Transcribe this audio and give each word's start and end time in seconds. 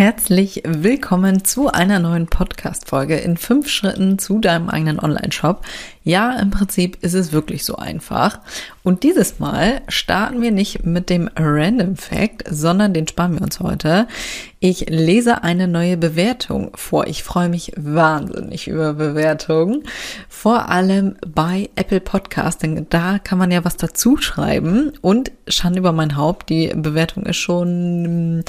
Herzlich 0.00 0.62
willkommen 0.64 1.44
zu 1.44 1.68
einer 1.68 1.98
neuen 1.98 2.26
Podcast-Folge 2.26 3.18
in 3.18 3.36
fünf 3.36 3.68
Schritten 3.68 4.18
zu 4.18 4.38
deinem 4.38 4.70
eigenen 4.70 4.98
Online-Shop. 4.98 5.62
Ja, 6.04 6.38
im 6.40 6.50
Prinzip 6.50 6.96
ist 7.02 7.12
es 7.12 7.32
wirklich 7.32 7.66
so 7.66 7.76
einfach. 7.76 8.40
Und 8.82 9.02
dieses 9.02 9.40
Mal 9.40 9.82
starten 9.88 10.40
wir 10.40 10.52
nicht 10.52 10.86
mit 10.86 11.10
dem 11.10 11.28
Random 11.36 11.96
Fact, 11.96 12.44
sondern 12.48 12.94
den 12.94 13.06
sparen 13.06 13.34
wir 13.34 13.42
uns 13.42 13.60
heute. 13.60 14.08
Ich 14.58 14.88
lese 14.88 15.42
eine 15.44 15.68
neue 15.68 15.98
Bewertung 15.98 16.70
vor. 16.76 17.06
Ich 17.06 17.22
freue 17.22 17.50
mich 17.50 17.72
wahnsinnig 17.76 18.68
über 18.68 18.94
Bewertungen. 18.94 19.84
Vor 20.30 20.70
allem 20.70 21.16
bei 21.26 21.68
Apple 21.76 22.00
Podcasting. 22.00 22.86
Da 22.88 23.18
kann 23.18 23.36
man 23.36 23.50
ja 23.50 23.66
was 23.66 23.76
dazu 23.76 24.16
schreiben. 24.16 24.92
Und 25.02 25.30
Schande 25.46 25.80
über 25.80 25.92
mein 25.92 26.16
Haupt, 26.16 26.48
die 26.48 26.68
Bewertung 26.74 27.26
ist 27.26 27.36
schon 27.36 28.44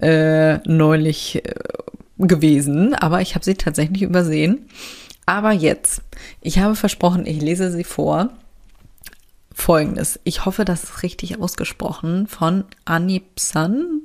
äh, 0.00 0.58
neulich 0.68 1.44
äh, 1.44 1.54
gewesen, 2.18 2.94
aber 2.94 3.20
ich 3.20 3.34
habe 3.34 3.44
sie 3.44 3.54
tatsächlich 3.54 4.02
übersehen. 4.02 4.68
Aber 5.26 5.52
jetzt, 5.52 6.02
ich 6.40 6.58
habe 6.58 6.74
versprochen, 6.74 7.26
ich 7.26 7.40
lese 7.40 7.70
sie 7.70 7.84
vor. 7.84 8.30
Folgendes, 9.52 10.20
ich 10.24 10.44
hoffe, 10.44 10.64
das 10.64 10.84
ist 10.84 11.02
richtig 11.02 11.40
ausgesprochen, 11.40 12.26
von 12.26 12.64
Anipsan. 12.84 14.02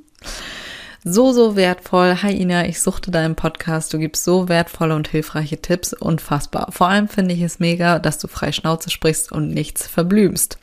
So, 1.05 1.33
so 1.33 1.57
wertvoll. 1.57 2.21
Hi 2.21 2.31
Ina, 2.31 2.65
ich 2.65 2.79
suchte 2.79 3.11
deinen 3.11 3.35
Podcast. 3.35 3.93
Du 3.93 3.97
gibst 3.97 4.23
so 4.23 4.47
wertvolle 4.47 4.95
und 4.95 5.09
hilfreiche 5.09 5.57
Tipps. 5.57 5.91
Unfassbar. 5.91 6.71
Vor 6.71 6.87
allem 6.87 7.09
finde 7.09 7.33
ich 7.33 7.41
es 7.41 7.59
mega, 7.59 7.99
dass 7.99 8.19
du 8.19 8.29
frei 8.29 8.53
Schnauze 8.53 8.89
sprichst 8.89 9.29
und 9.29 9.49
nichts 9.49 9.85
verblümst. 9.85 10.57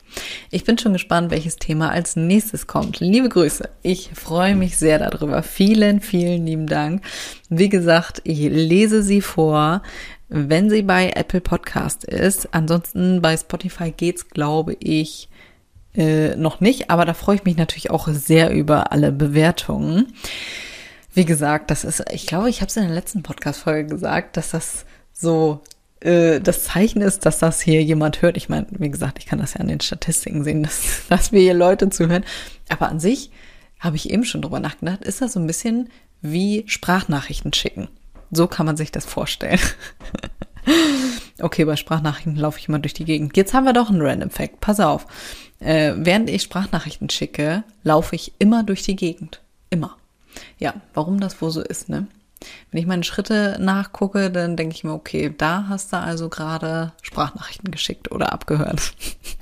Ich 0.49 0.63
bin 0.63 0.79
schon 0.79 0.93
gespannt, 0.93 1.29
welches 1.29 1.57
Thema 1.57 1.91
als 1.91 2.15
nächstes 2.15 2.65
kommt. 2.65 2.99
Liebe 2.99 3.29
Grüße. 3.29 3.69
Ich 3.83 4.09
freue 4.15 4.55
mich 4.55 4.79
sehr 4.79 4.97
darüber. 4.97 5.43
Vielen, 5.43 5.99
vielen 5.99 6.47
lieben 6.47 6.65
Dank. 6.65 7.03
Wie 7.49 7.69
gesagt, 7.69 8.21
ich 8.23 8.39
lese 8.39 9.03
sie 9.03 9.21
vor 9.21 9.83
wenn 10.33 10.69
sie 10.69 10.81
bei 10.81 11.11
Apple 11.13 11.41
Podcast 11.41 12.05
ist. 12.05 12.53
Ansonsten 12.53 13.21
bei 13.21 13.35
Spotify 13.35 13.91
geht's, 13.91 14.29
glaube 14.29 14.77
ich, 14.79 15.27
äh, 15.95 16.35
noch 16.35 16.61
nicht, 16.61 16.89
aber 16.89 17.05
da 17.05 17.13
freue 17.13 17.35
ich 17.35 17.43
mich 17.43 17.57
natürlich 17.57 17.91
auch 17.91 18.07
sehr 18.07 18.51
über 18.51 18.91
alle 18.91 19.11
Bewertungen. 19.11 20.13
Wie 21.13 21.25
gesagt, 21.25 21.71
das 21.71 21.83
ist, 21.83 22.03
ich 22.11 22.25
glaube, 22.25 22.49
ich 22.49 22.61
habe 22.61 22.69
es 22.69 22.77
in 22.77 22.83
der 22.83 22.93
letzten 22.93 23.23
Podcast-Folge 23.23 23.89
gesagt, 23.89 24.37
dass 24.37 24.51
das 24.51 24.85
so 25.11 25.61
äh, 26.01 26.39
das 26.39 26.63
Zeichen 26.63 27.01
ist, 27.01 27.25
dass 27.25 27.39
das 27.39 27.61
hier 27.61 27.83
jemand 27.83 28.21
hört. 28.21 28.37
Ich 28.37 28.49
meine, 28.49 28.67
wie 28.71 28.89
gesagt, 28.89 29.19
ich 29.19 29.25
kann 29.25 29.39
das 29.39 29.53
ja 29.53 29.59
an 29.59 29.67
den 29.67 29.81
Statistiken 29.81 30.43
sehen, 30.43 30.63
dass, 30.63 31.03
dass 31.09 31.31
wir 31.31 31.41
hier 31.41 31.53
Leute 31.53 31.89
zuhören. 31.89 32.25
Aber 32.69 32.89
an 32.89 32.99
sich 32.99 33.31
habe 33.79 33.95
ich 33.95 34.09
eben 34.09 34.25
schon 34.25 34.41
drüber 34.41 34.59
nachgedacht, 34.59 35.03
ist 35.03 35.21
das 35.21 35.33
so 35.33 35.39
ein 35.39 35.47
bisschen 35.47 35.89
wie 36.21 36.63
Sprachnachrichten 36.67 37.53
schicken. 37.53 37.89
So 38.31 38.47
kann 38.47 38.65
man 38.65 38.77
sich 38.77 38.91
das 38.91 39.05
vorstellen. 39.05 39.59
okay, 41.41 41.65
bei 41.65 41.75
Sprachnachrichten 41.75 42.35
laufe 42.35 42.59
ich 42.59 42.67
immer 42.67 42.79
durch 42.79 42.93
die 42.93 43.05
Gegend. 43.05 43.35
Jetzt 43.35 43.53
haben 43.53 43.65
wir 43.65 43.73
doch 43.73 43.89
einen 43.89 44.01
Random 44.01 44.29
Fact. 44.29 44.61
Pass 44.61 44.79
auf. 44.79 45.07
Äh, 45.61 45.93
während 45.95 46.29
ich 46.29 46.41
Sprachnachrichten 46.41 47.09
schicke, 47.09 47.63
laufe 47.83 48.15
ich 48.15 48.33
immer 48.39 48.63
durch 48.63 48.83
die 48.83 48.95
Gegend. 48.95 49.41
Immer. 49.69 49.95
Ja, 50.59 50.73
warum 50.93 51.19
das 51.19 51.41
wohl 51.41 51.51
so 51.51 51.61
ist, 51.61 51.87
ne? 51.87 52.07
Wenn 52.71 52.79
ich 52.81 52.87
meine 52.87 53.03
Schritte 53.03 53.57
nachgucke, 53.59 54.31
dann 54.31 54.57
denke 54.57 54.73
ich 54.73 54.83
mir, 54.83 54.93
okay, 54.93 55.31
da 55.37 55.67
hast 55.69 55.93
du 55.93 55.97
also 55.97 56.27
gerade 56.27 56.91
Sprachnachrichten 57.03 57.69
geschickt 57.69 58.11
oder 58.11 58.33
abgehört. 58.33 58.93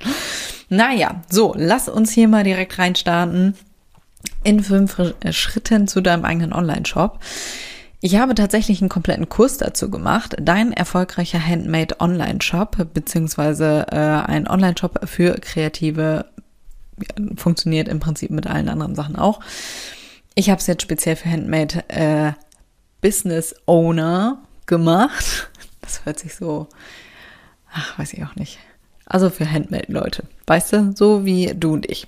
naja, 0.68 1.22
so, 1.30 1.54
lass 1.56 1.88
uns 1.88 2.10
hier 2.10 2.28
mal 2.28 2.44
direkt 2.44 2.78
reinstarten 2.78 3.56
in 4.44 4.62
fünf 4.62 5.00
Schritten 5.30 5.88
zu 5.88 6.02
deinem 6.02 6.26
eigenen 6.26 6.52
Online-Shop. 6.52 7.20
Ich 8.02 8.16
habe 8.16 8.34
tatsächlich 8.34 8.80
einen 8.80 8.88
kompletten 8.88 9.28
Kurs 9.28 9.58
dazu 9.58 9.90
gemacht. 9.90 10.34
Dein 10.40 10.72
erfolgreicher 10.72 11.44
Handmade 11.44 12.00
Online-Shop, 12.00 12.88
beziehungsweise 12.94 13.86
äh, 13.90 13.96
ein 13.96 14.48
Online-Shop 14.48 15.06
für 15.06 15.34
Kreative, 15.34 16.24
funktioniert 17.36 17.88
im 17.88 18.00
Prinzip 18.00 18.30
mit 18.30 18.46
allen 18.46 18.68
anderen 18.68 18.94
Sachen 18.94 19.16
auch. 19.16 19.40
Ich 20.34 20.48
habe 20.48 20.60
es 20.60 20.66
jetzt 20.66 20.82
speziell 20.82 21.16
für 21.16 21.30
Handmade 21.30 21.84
äh, 21.88 22.32
Business 23.00 23.54
Owner 23.66 24.38
gemacht. 24.66 25.50
Das 25.82 26.04
hört 26.04 26.18
sich 26.18 26.34
so, 26.34 26.68
ach, 27.72 27.98
weiß 27.98 28.12
ich 28.12 28.24
auch 28.24 28.36
nicht. 28.36 28.58
Also 29.06 29.28
für 29.28 29.50
Handmade-Leute. 29.50 30.24
Weißt 30.46 30.72
du, 30.72 30.92
so 30.94 31.24
wie 31.24 31.52
du 31.54 31.72
und 31.72 31.90
ich. 31.90 32.06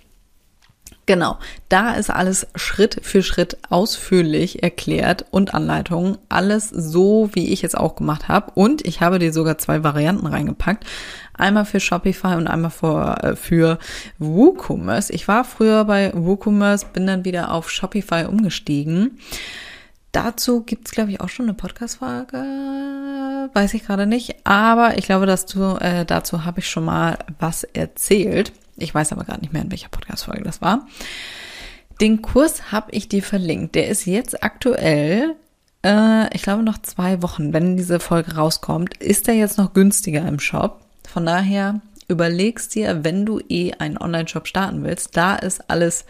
Genau, 1.04 1.38
da 1.68 1.94
ist 1.94 2.10
alles 2.10 2.46
Schritt 2.54 3.00
für 3.02 3.24
Schritt 3.24 3.56
ausführlich 3.68 4.62
erklärt 4.62 5.24
und 5.32 5.52
Anleitungen. 5.52 6.16
Alles 6.28 6.68
so, 6.68 7.30
wie 7.32 7.52
ich 7.52 7.64
es 7.64 7.74
auch 7.74 7.96
gemacht 7.96 8.28
habe. 8.28 8.52
Und 8.54 8.86
ich 8.86 9.00
habe 9.00 9.18
dir 9.18 9.32
sogar 9.32 9.58
zwei 9.58 9.82
Varianten 9.82 10.26
reingepackt. 10.26 10.84
Einmal 11.34 11.64
für 11.64 11.80
Shopify 11.80 12.36
und 12.36 12.46
einmal 12.46 12.70
für, 12.70 13.16
äh, 13.24 13.36
für 13.36 13.78
WooCommerce. 14.18 15.10
Ich 15.10 15.26
war 15.26 15.44
früher 15.44 15.84
bei 15.86 16.12
WooCommerce, 16.14 16.86
bin 16.92 17.08
dann 17.08 17.24
wieder 17.24 17.50
auf 17.50 17.68
Shopify 17.68 18.26
umgestiegen. 18.26 19.18
Dazu 20.12 20.62
gibt's 20.62 20.92
glaube 20.92 21.10
ich, 21.10 21.20
auch 21.20 21.30
schon 21.30 21.46
eine 21.46 21.54
Podcast-Folge. 21.54 23.48
Weiß 23.54 23.74
ich 23.74 23.84
gerade 23.84 24.06
nicht. 24.06 24.36
Aber 24.46 24.98
ich 24.98 25.06
glaube, 25.06 25.26
dass 25.26 25.46
du, 25.46 25.76
äh, 25.80 26.04
dazu 26.04 26.44
habe 26.44 26.60
ich 26.60 26.68
schon 26.68 26.84
mal 26.84 27.18
was 27.40 27.64
erzählt. 27.64 28.52
Ich 28.76 28.94
weiß 28.94 29.12
aber 29.12 29.24
gerade 29.24 29.40
nicht 29.40 29.52
mehr, 29.52 29.62
in 29.62 29.70
welcher 29.70 29.88
Podcast-Folge 29.88 30.42
das 30.42 30.60
war. 30.60 30.86
Den 32.00 32.22
Kurs 32.22 32.72
habe 32.72 32.90
ich 32.92 33.08
dir 33.08 33.22
verlinkt. 33.22 33.74
Der 33.74 33.88
ist 33.88 34.06
jetzt 34.06 34.42
aktuell, 34.42 35.36
äh, 35.84 36.34
ich 36.34 36.42
glaube, 36.42 36.62
noch 36.62 36.78
zwei 36.78 37.22
Wochen, 37.22 37.52
wenn 37.52 37.76
diese 37.76 38.00
Folge 38.00 38.34
rauskommt, 38.36 38.96
ist 38.98 39.26
der 39.26 39.34
jetzt 39.34 39.58
noch 39.58 39.72
günstiger 39.72 40.26
im 40.26 40.40
Shop. 40.40 40.80
Von 41.06 41.26
daher 41.26 41.80
überlegst 42.12 42.74
dir, 42.74 43.04
wenn 43.04 43.26
du 43.26 43.40
eh 43.48 43.72
einen 43.72 43.98
Online-Shop 43.98 44.46
starten 44.46 44.84
willst, 44.84 45.16
da 45.16 45.34
ist 45.34 45.68
alles 45.68 46.04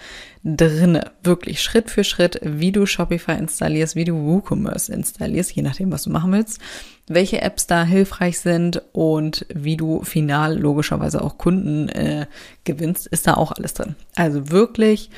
drinne, 0.45 1.13
wirklich 1.23 1.63
Schritt 1.63 1.91
für 1.91 2.05
Schritt, 2.05 2.41
wie 2.43 2.73
du 2.73 2.85
Shopify 2.87 3.33
installierst, 3.33 3.97
wie 3.97 4.05
du 4.05 4.15
WooCommerce 4.15 4.93
installierst, 4.93 5.53
je 5.53 5.63
nachdem, 5.63 5.93
was 5.93 6.03
du 6.03 6.11
machen 6.11 6.33
willst, 6.33 6.61
welche 7.07 7.41
Apps 7.41 7.67
da 7.67 7.85
hilfreich 7.85 8.41
sind 8.41 8.83
und 8.93 9.47
wie 9.53 9.77
du 9.77 10.03
final 10.03 10.59
logischerweise 10.59 11.23
auch 11.23 11.39
Kunden 11.39 11.89
äh, 11.89 12.27
gewinnst, 12.65 13.07
ist 13.07 13.27
da 13.27 13.35
auch 13.35 13.53
alles 13.53 13.75
drin. 13.75 13.95
Also 14.17 14.51
wirklich, 14.51 15.11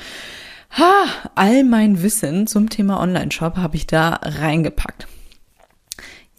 ha, 0.71 1.05
all 1.35 1.63
mein 1.63 2.01
Wissen 2.03 2.47
zum 2.47 2.69
Thema 2.69 2.99
Online-Shop 3.01 3.57
habe 3.57 3.75
ich 3.75 3.87
da 3.87 4.19
reingepackt. 4.21 5.07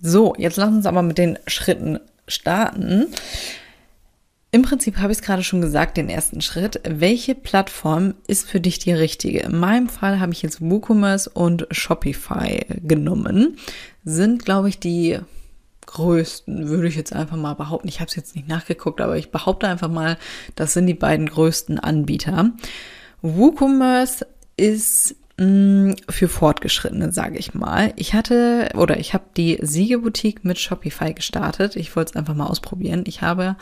So, 0.00 0.34
jetzt 0.38 0.56
lass 0.56 0.68
uns 0.68 0.86
aber 0.86 1.02
mit 1.02 1.18
den 1.18 1.38
Schritten 1.46 1.98
starten. 2.28 3.06
Im 4.56 4.62
Prinzip 4.62 4.96
habe 4.96 5.12
ich 5.12 5.18
es 5.18 5.22
gerade 5.22 5.44
schon 5.44 5.60
gesagt, 5.60 5.98
den 5.98 6.08
ersten 6.08 6.40
Schritt. 6.40 6.80
Welche 6.88 7.34
Plattform 7.34 8.14
ist 8.26 8.48
für 8.48 8.58
dich 8.58 8.78
die 8.78 8.94
richtige? 8.94 9.40
In 9.40 9.58
meinem 9.58 9.86
Fall 9.86 10.18
habe 10.18 10.32
ich 10.32 10.40
jetzt 10.40 10.62
WooCommerce 10.62 11.28
und 11.28 11.66
Shopify 11.70 12.64
genommen. 12.82 13.58
Sind, 14.02 14.46
glaube 14.46 14.70
ich, 14.70 14.78
die 14.78 15.18
größten, 15.84 16.70
würde 16.70 16.88
ich 16.88 16.96
jetzt 16.96 17.12
einfach 17.12 17.36
mal 17.36 17.52
behaupten. 17.52 17.86
Ich 17.86 18.00
habe 18.00 18.08
es 18.08 18.16
jetzt 18.16 18.34
nicht 18.34 18.48
nachgeguckt, 18.48 19.02
aber 19.02 19.18
ich 19.18 19.30
behaupte 19.30 19.68
einfach 19.68 19.90
mal, 19.90 20.16
das 20.54 20.72
sind 20.72 20.86
die 20.86 20.94
beiden 20.94 21.26
größten 21.26 21.78
Anbieter. 21.78 22.52
WooCommerce 23.20 24.26
ist 24.56 25.16
mm, 25.36 25.92
für 26.08 26.28
Fortgeschrittene, 26.28 27.12
sage 27.12 27.36
ich 27.36 27.52
mal. 27.52 27.92
Ich 27.96 28.14
hatte 28.14 28.70
oder 28.74 28.98
ich 28.98 29.12
habe 29.12 29.24
die 29.36 29.58
Siegeboutique 29.60 30.46
mit 30.46 30.58
Shopify 30.58 31.12
gestartet. 31.12 31.76
Ich 31.76 31.94
wollte 31.94 32.12
es 32.12 32.16
einfach 32.16 32.34
mal 32.34 32.46
ausprobieren. 32.46 33.04
Ich 33.06 33.20
habe 33.20 33.56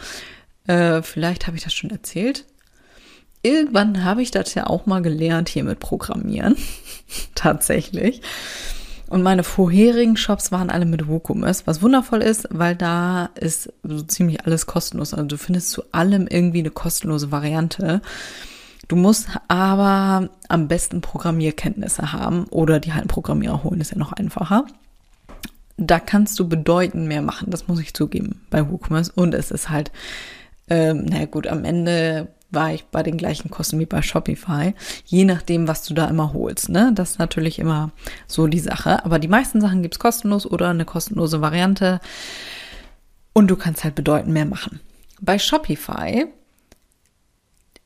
äh, 0.66 1.02
vielleicht 1.02 1.46
habe 1.46 1.56
ich 1.56 1.64
das 1.64 1.74
schon 1.74 1.90
erzählt. 1.90 2.44
Irgendwann 3.42 4.04
habe 4.04 4.22
ich 4.22 4.30
das 4.30 4.54
ja 4.54 4.66
auch 4.66 4.86
mal 4.86 5.02
gelernt 5.02 5.48
hier 5.48 5.64
mit 5.64 5.78
Programmieren. 5.78 6.56
Tatsächlich. 7.34 8.22
Und 9.08 9.22
meine 9.22 9.44
vorherigen 9.44 10.16
Shops 10.16 10.50
waren 10.50 10.70
alle 10.70 10.86
mit 10.86 11.06
WooCommerce, 11.06 11.66
was 11.66 11.82
wundervoll 11.82 12.22
ist, 12.22 12.48
weil 12.50 12.74
da 12.74 13.26
ist 13.38 13.72
so 13.82 14.02
ziemlich 14.02 14.46
alles 14.46 14.66
kostenlos. 14.66 15.12
Also 15.12 15.26
du 15.26 15.36
findest 15.36 15.70
zu 15.70 15.82
allem 15.92 16.26
irgendwie 16.26 16.60
eine 16.60 16.70
kostenlose 16.70 17.30
Variante. 17.30 18.00
Du 18.88 18.96
musst 18.96 19.28
aber 19.48 20.30
am 20.48 20.68
besten 20.68 21.00
Programmierkenntnisse 21.00 22.12
haben 22.12 22.44
oder 22.46 22.80
die 22.80 22.92
halt 22.92 23.08
Programmierer 23.08 23.62
holen, 23.62 23.80
ist 23.80 23.92
ja 23.92 23.98
noch 23.98 24.12
einfacher. 24.12 24.66
da 25.76 25.98
kannst 25.98 26.38
du 26.38 26.48
bedeutend 26.48 27.08
mehr 27.08 27.22
machen, 27.22 27.50
das 27.50 27.66
muss 27.66 27.80
ich 27.80 27.94
zugeben 27.94 28.40
bei 28.48 28.70
WooCommerce. 28.70 29.12
Und 29.14 29.34
es 29.34 29.50
ist 29.50 29.70
halt, 29.70 29.90
ähm, 30.68 31.04
naja 31.04 31.26
gut, 31.26 31.46
am 31.46 31.64
Ende 31.64 32.28
war 32.54 32.72
ich 32.72 32.84
bei 32.86 33.02
den 33.02 33.16
gleichen 33.16 33.50
Kosten 33.50 33.78
wie 33.80 33.86
bei 33.86 34.00
Shopify, 34.00 34.74
je 35.04 35.24
nachdem, 35.24 35.68
was 35.68 35.82
du 35.84 35.92
da 35.94 36.06
immer 36.06 36.32
holst. 36.32 36.68
Ne? 36.68 36.92
Das 36.94 37.12
ist 37.12 37.18
natürlich 37.18 37.58
immer 37.58 37.90
so 38.26 38.46
die 38.46 38.60
Sache. 38.60 39.04
Aber 39.04 39.18
die 39.18 39.28
meisten 39.28 39.60
Sachen 39.60 39.82
gibt's 39.82 39.98
kostenlos 39.98 40.46
oder 40.46 40.70
eine 40.70 40.84
kostenlose 40.84 41.40
Variante. 41.40 42.00
Und 43.32 43.48
du 43.48 43.56
kannst 43.56 43.82
halt 43.84 43.96
bedeutend 43.96 44.32
mehr 44.32 44.46
machen. 44.46 44.80
Bei 45.20 45.38
Shopify, 45.38 46.26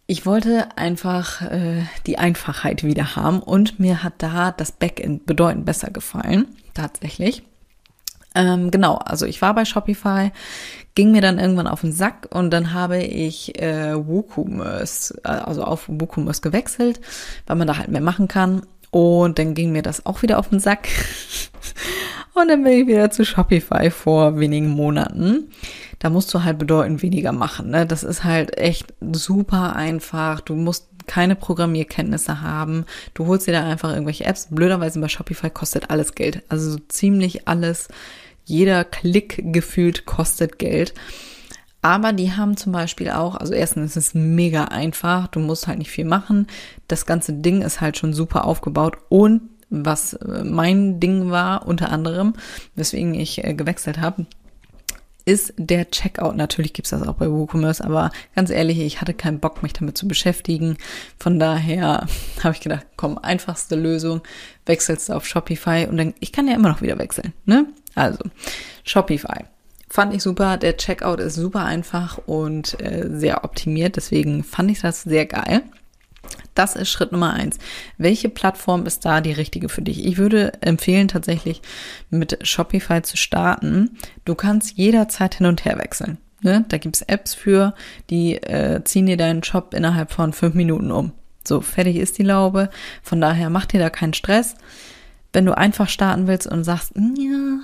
ich 0.07 0.27
wollte 0.27 0.77
einfach 0.77 1.43
äh, 1.43 1.83
die 2.07 2.19
Einfachheit 2.19 2.85
wieder 2.85 3.17
haben 3.17 3.41
und 3.41 3.81
mir 3.81 4.03
hat 4.03 4.15
da 4.19 4.53
das 4.53 4.73
Backend 4.73 5.27
bedeutend 5.27 5.65
besser 5.65 5.91
gefallen, 5.91 6.47
tatsächlich. 6.75 7.43
Ähm, 8.35 8.71
genau, 8.71 8.97
also 8.97 9.27
ich 9.27 9.41
war 9.43 9.55
bei 9.55 9.65
Shopify, 9.65 10.31
ging 10.95 11.13
mir 11.13 11.23
dann 11.23 11.39
irgendwann 11.39 11.67
auf 11.67 11.81
den 11.81 11.93
Sack 11.93 12.29
und 12.31 12.51
dann 12.51 12.73
habe 12.73 12.99
ich 12.99 13.61
äh, 13.61 13.95
WooCommerce, 13.95 15.21
äh, 15.25 15.29
also 15.29 15.65
auf 15.65 15.89
WooCommerce 15.89 16.43
gewechselt, 16.43 17.01
weil 17.47 17.57
man 17.57 17.67
da 17.67 17.79
halt 17.79 17.89
mehr 17.89 18.01
machen 18.01 18.29
kann. 18.29 18.63
Und 18.91 19.39
dann 19.39 19.55
ging 19.55 19.73
mir 19.73 19.83
das 19.83 20.07
auch 20.07 20.23
wieder 20.23 20.39
auf 20.39 20.49
den 20.49 20.61
Sack. 20.61 20.89
und 22.35 22.49
dann 22.49 22.65
bin 22.65 22.73
ich 22.73 22.87
wieder 22.87 23.11
zu 23.11 23.25
Shopify 23.25 23.91
vor 23.91 24.39
wenigen 24.39 24.71
Monaten. 24.71 25.51
Da 25.99 26.11
musst 26.11 26.33
du 26.33 26.43
halt 26.45 26.59
bedeutend 26.59 27.03
weniger 27.03 27.33
machen. 27.33 27.71
Ne? 27.71 27.87
Das 27.87 28.03
ist 28.03 28.25
halt 28.25 28.57
echt 28.57 28.95
super 29.01 29.77
einfach. 29.77 30.41
Du 30.41 30.55
musst 30.55 30.89
keine 31.09 31.35
Programmierkenntnisse 31.35 32.41
haben. 32.41 32.85
Du 33.15 33.27
holst 33.27 33.49
dir 33.49 33.53
da 33.53 33.65
einfach 33.65 33.91
irgendwelche 33.93 34.25
Apps. 34.25 34.47
Blöderweise 34.51 35.01
bei 35.01 35.09
Shopify 35.09 35.51
kostet 35.51 35.91
alles 35.91 36.15
Geld. 36.15 36.43
Also 36.49 36.71
so 36.71 36.79
ziemlich 36.87 37.49
alles 37.49 37.89
jeder 38.45 38.85
Klick 38.85 39.43
gefühlt 39.53 40.07
kostet 40.07 40.59
Geld. 40.59 40.95
Aber 41.83 42.13
die 42.13 42.33
haben 42.33 42.57
zum 42.57 42.73
Beispiel 42.73 43.11
auch, 43.11 43.37
also 43.37 43.55
erstens 43.55 43.97
ist 43.97 44.09
es 44.09 44.15
mega 44.15 44.65
einfach, 44.65 45.29
du 45.29 45.39
musst 45.39 45.69
halt 45.69 45.79
nicht 45.79 45.91
viel 45.91 46.05
machen. 46.05 46.49
Das 46.89 47.07
ganze 47.07 47.33
Ding 47.33 47.63
ist 47.63 47.81
halt 47.81 47.97
schon 47.97 48.13
super 48.13 48.45
aufgebaut 48.45 48.97
und 49.09 49.43
was 49.71 50.15
äh, 50.15 50.45
mein 50.45 50.99
Ding 50.99 51.31
war, 51.31 51.67
unter 51.67 51.91
anderem, 51.91 52.35
weswegen 52.75 53.15
ich 53.15 53.45
äh, 53.45 53.55
gewechselt 53.55 54.01
habe, 54.01 54.27
ist 55.29 55.53
der 55.59 55.91
Checkout. 55.91 56.37
Natürlich 56.37 56.73
gibt's 56.73 56.91
das 56.91 57.07
auch 57.07 57.17
bei 57.17 57.31
WooCommerce, 57.31 57.83
aber 57.83 58.11
ganz 58.35 58.49
ehrlich, 58.49 58.79
ich 58.79 59.03
hatte 59.03 59.13
keinen 59.13 59.41
Bock, 59.41 59.63
mich 59.63 59.75
damit 59.75 59.99
zu 59.99 60.09
beschäftigen. 60.09 60.79
Von 61.19 61.39
daher 61.39 62.07
habe 62.43 62.55
ich 62.55 62.63
gedacht, 62.63 62.87
komm, 62.97 63.19
einfachste 63.19 63.77
Lösung, 63.77 64.23
wechselst 64.65 65.11
du 65.11 65.13
auf 65.13 65.27
Shopify 65.27 65.87
und 65.87 65.99
dann, 65.99 66.15
ich 66.19 66.33
kann 66.33 66.49
ja 66.49 66.55
immer 66.55 66.71
noch 66.71 66.81
wieder 66.81 66.99
wechseln, 66.99 67.35
ne? 67.45 67.67
Also, 67.95 68.21
Shopify. 68.85 69.45
Fand 69.91 70.15
ich 70.15 70.23
super. 70.23 70.57
Der 70.57 70.79
Checkout 70.79 71.21
ist 71.21 71.35
super 71.35 71.65
einfach 71.65 72.19
und 72.25 72.81
äh, 72.81 73.09
sehr 73.11 73.45
optimiert. 73.45 73.97
Deswegen 73.97 74.45
fand 74.45 74.71
ich 74.71 74.81
das 74.81 75.03
sehr 75.03 75.27
geil. 75.27 75.63
Das 76.59 76.75
ist 76.75 76.91
Schritt 76.91 77.13
Nummer 77.13 77.35
eins. 77.35 77.57
Welche 77.99 78.29
Plattform 78.29 78.85
ist 78.85 79.05
da 79.05 79.21
die 79.21 79.31
richtige 79.31 79.69
für 79.69 79.81
dich? 79.81 80.05
Ich 80.05 80.19
würde 80.19 80.55
empfehlen, 80.61 81.07
tatsächlich 81.07 81.63
mit 82.11 82.37
Shopify 82.45 83.01
zu 83.01 83.17
starten. 83.17 83.97
Du 84.25 84.35
kannst 84.35 84.77
jederzeit 84.77 85.37
hin 85.37 85.47
und 85.47 85.65
her 85.65 85.79
wechseln. 85.79 86.19
Ne? 86.43 86.65
Da 86.67 86.79
gibt's 86.79 87.03
Apps 87.03 87.33
für, 87.33 87.75
die 88.11 88.43
äh, 88.43 88.83
ziehen 88.83 89.07
dir 89.07 89.17
deinen 89.17 89.45
Shop 89.45 89.73
innerhalb 89.73 90.11
von 90.11 90.33
fünf 90.33 90.57
Minuten 90.57 90.91
um. 90.91 91.13
So, 91.47 91.61
fertig 91.61 91.95
ist 91.95 92.19
die 92.19 92.25
Laube. 92.25 92.71
Von 93.05 93.21
daher 93.21 93.51
mach 93.51 93.67
dir 93.67 93.79
da 93.79 93.89
keinen 93.89 94.15
Stress. 94.15 94.57
Wenn 95.33 95.47
du 95.47 95.57
einfach 95.57 95.89
starten 95.89 96.27
willst 96.27 96.49
und 96.49 96.65
sagst, 96.65 96.91
ja, 96.97 97.61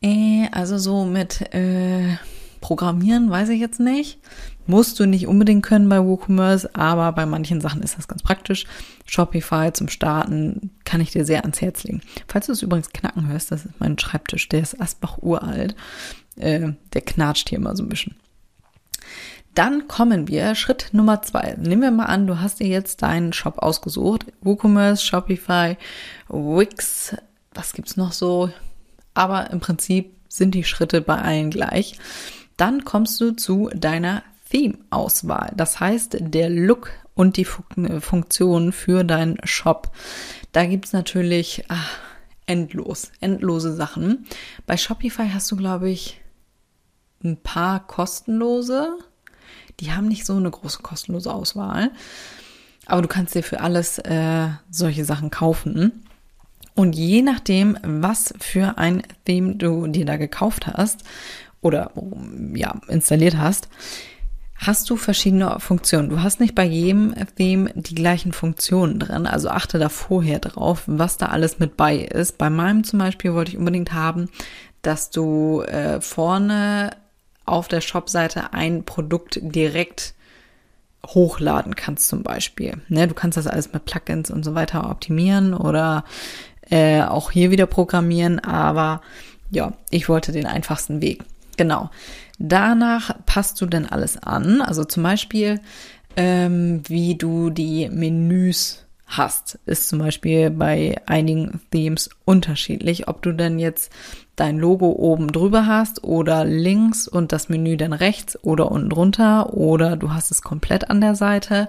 äh, 0.00 0.46
also 0.52 0.78
so 0.78 1.04
mit 1.04 1.52
äh, 1.52 2.18
Programmieren 2.60 3.30
weiß 3.30 3.48
ich 3.48 3.60
jetzt 3.60 3.80
nicht. 3.80 4.20
Musst 4.66 4.98
du 4.98 5.06
nicht 5.06 5.26
unbedingt 5.26 5.64
können 5.64 5.88
bei 5.88 6.02
WooCommerce, 6.02 6.74
aber 6.74 7.12
bei 7.12 7.26
manchen 7.26 7.60
Sachen 7.60 7.82
ist 7.82 7.96
das 7.96 8.08
ganz 8.08 8.22
praktisch. 8.22 8.66
Shopify 9.06 9.72
zum 9.72 9.88
Starten 9.88 10.70
kann 10.84 11.00
ich 11.00 11.12
dir 11.12 11.24
sehr 11.24 11.42
ans 11.42 11.60
Herz 11.60 11.84
legen. 11.84 12.00
Falls 12.26 12.46
du 12.46 12.52
es 12.52 12.62
übrigens 12.62 12.90
knacken 12.90 13.28
hörst, 13.28 13.52
das 13.52 13.64
ist 13.64 13.80
mein 13.80 13.98
Schreibtisch, 13.98 14.48
der 14.48 14.62
ist 14.62 14.80
Asbach 14.80 15.18
uralt. 15.18 15.76
Äh, 16.36 16.72
der 16.92 17.00
knatscht 17.00 17.48
hier 17.48 17.58
immer 17.58 17.76
so 17.76 17.82
ein 17.82 17.88
bisschen. 17.88 18.16
Dann 19.54 19.88
kommen 19.88 20.28
wir, 20.28 20.54
Schritt 20.54 20.90
Nummer 20.92 21.22
zwei. 21.22 21.56
Nehmen 21.58 21.80
wir 21.80 21.90
mal 21.90 22.04
an, 22.04 22.26
du 22.26 22.40
hast 22.40 22.60
dir 22.60 22.66
jetzt 22.66 23.00
deinen 23.00 23.32
Shop 23.32 23.58
ausgesucht. 23.58 24.26
WooCommerce, 24.42 25.02
Shopify, 25.02 25.78
Wix, 26.28 27.16
was 27.54 27.72
gibt's 27.72 27.96
noch 27.96 28.12
so? 28.12 28.50
Aber 29.14 29.50
im 29.50 29.60
Prinzip 29.60 30.12
sind 30.28 30.54
die 30.54 30.64
Schritte 30.64 31.00
bei 31.00 31.16
allen 31.16 31.50
gleich. 31.50 31.98
Dann 32.58 32.84
kommst 32.84 33.18
du 33.20 33.30
zu 33.32 33.70
deiner 33.74 34.22
Theme-Auswahl. 34.50 35.52
Das 35.56 35.80
heißt, 35.80 36.16
der 36.20 36.50
Look 36.50 36.90
und 37.14 37.36
die 37.36 37.44
Funktionen 37.44 38.72
für 38.72 39.04
deinen 39.04 39.38
Shop. 39.44 39.90
Da 40.52 40.66
gibt's 40.66 40.92
natürlich 40.92 41.64
ach, 41.68 41.98
endlos, 42.46 43.10
endlose 43.20 43.74
Sachen. 43.74 44.26
Bei 44.66 44.76
Shopify 44.76 45.28
hast 45.32 45.50
du, 45.50 45.56
glaube 45.56 45.90
ich, 45.90 46.20
ein 47.24 47.36
paar 47.36 47.86
kostenlose 47.86 48.98
die 49.80 49.92
haben 49.92 50.08
nicht 50.08 50.24
so 50.24 50.36
eine 50.36 50.50
große 50.50 50.82
kostenlose 50.82 51.32
Auswahl. 51.32 51.90
Aber 52.86 53.02
du 53.02 53.08
kannst 53.08 53.34
dir 53.34 53.42
für 53.42 53.60
alles 53.60 53.98
äh, 53.98 54.48
solche 54.70 55.04
Sachen 55.04 55.30
kaufen. 55.30 56.04
Und 56.74 56.94
je 56.94 57.22
nachdem, 57.22 57.78
was 57.82 58.34
für 58.38 58.78
ein 58.78 59.02
Theme 59.24 59.56
du 59.56 59.86
dir 59.86 60.04
da 60.04 60.16
gekauft 60.16 60.66
hast 60.66 61.04
oder 61.60 61.90
ja, 62.54 62.80
installiert 62.88 63.36
hast, 63.36 63.68
hast 64.58 64.88
du 64.90 64.96
verschiedene 64.96 65.60
Funktionen. 65.60 66.08
Du 66.08 66.22
hast 66.22 66.40
nicht 66.40 66.54
bei 66.54 66.64
jedem 66.64 67.14
Theme 67.36 67.70
die 67.74 67.94
gleichen 67.94 68.32
Funktionen 68.32 68.98
drin. 68.98 69.26
Also 69.26 69.48
achte 69.48 69.78
da 69.78 69.88
vorher 69.88 70.38
drauf, 70.38 70.82
was 70.86 71.18
da 71.18 71.26
alles 71.26 71.58
mit 71.58 71.76
bei 71.76 71.96
ist. 71.96 72.38
Bei 72.38 72.50
meinem 72.50 72.84
zum 72.84 72.98
Beispiel 72.98 73.34
wollte 73.34 73.52
ich 73.52 73.58
unbedingt 73.58 73.92
haben, 73.92 74.28
dass 74.82 75.10
du 75.10 75.62
äh, 75.62 76.00
vorne 76.00 76.90
auf 77.44 77.68
der 77.68 77.80
Shop-Seite 77.80 78.52
ein 78.52 78.84
Produkt 78.84 79.38
direkt 79.40 80.14
hochladen 81.06 81.76
kannst 81.76 82.08
zum 82.08 82.22
Beispiel. 82.22 82.80
Ne, 82.88 83.06
du 83.06 83.14
kannst 83.14 83.36
das 83.36 83.46
alles 83.46 83.72
mit 83.72 83.84
Plugins 83.84 84.30
und 84.30 84.44
so 84.44 84.54
weiter 84.54 84.90
optimieren 84.90 85.54
oder 85.54 86.04
äh, 86.68 87.02
auch 87.02 87.30
hier 87.30 87.50
wieder 87.52 87.66
programmieren, 87.66 88.40
aber 88.40 89.00
ja, 89.50 89.74
ich 89.90 90.08
wollte 90.08 90.32
den 90.32 90.46
einfachsten 90.46 91.00
Weg. 91.00 91.22
Genau. 91.56 91.90
Danach 92.38 93.14
passt 93.24 93.60
du 93.60 93.66
denn 93.66 93.86
alles 93.86 94.22
an. 94.22 94.60
Also 94.60 94.84
zum 94.84 95.02
Beispiel, 95.02 95.60
ähm, 96.16 96.82
wie 96.86 97.16
du 97.16 97.50
die 97.50 97.88
Menüs 97.88 98.84
hast, 99.06 99.58
ist 99.66 99.88
zum 99.88 100.00
Beispiel 100.00 100.50
bei 100.50 100.96
einigen 101.06 101.60
Themes 101.70 102.10
unterschiedlich, 102.24 103.08
ob 103.08 103.22
du 103.22 103.32
denn 103.32 103.58
jetzt 103.58 103.92
dein 104.34 104.58
Logo 104.58 104.90
oben 104.90 105.32
drüber 105.32 105.66
hast 105.66 106.04
oder 106.04 106.44
links 106.44 107.08
und 107.08 107.32
das 107.32 107.48
Menü 107.48 107.76
dann 107.76 107.92
rechts 107.92 108.38
oder 108.44 108.70
unten 108.70 108.90
drunter 108.90 109.54
oder 109.54 109.96
du 109.96 110.12
hast 110.12 110.30
es 110.30 110.42
komplett 110.42 110.90
an 110.90 111.00
der 111.00 111.14
Seite. 111.14 111.68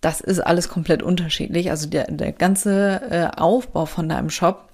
Das 0.00 0.20
ist 0.20 0.40
alles 0.40 0.68
komplett 0.68 1.02
unterschiedlich. 1.04 1.70
Also 1.70 1.88
der, 1.88 2.10
der 2.10 2.32
ganze 2.32 3.00
äh, 3.10 3.40
Aufbau 3.40 3.86
von 3.86 4.08
deinem 4.08 4.30
Shop 4.30 4.71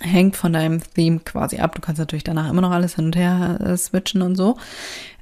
hängt 0.00 0.36
von 0.36 0.52
deinem 0.52 0.80
Theme 0.94 1.20
quasi 1.20 1.58
ab. 1.58 1.74
Du 1.74 1.80
kannst 1.80 1.98
natürlich 1.98 2.24
danach 2.24 2.50
immer 2.50 2.62
noch 2.62 2.70
alles 2.72 2.96
hin 2.96 3.06
und 3.06 3.16
her 3.16 3.58
äh, 3.60 3.76
switchen 3.76 4.22
und 4.22 4.36
so. 4.36 4.56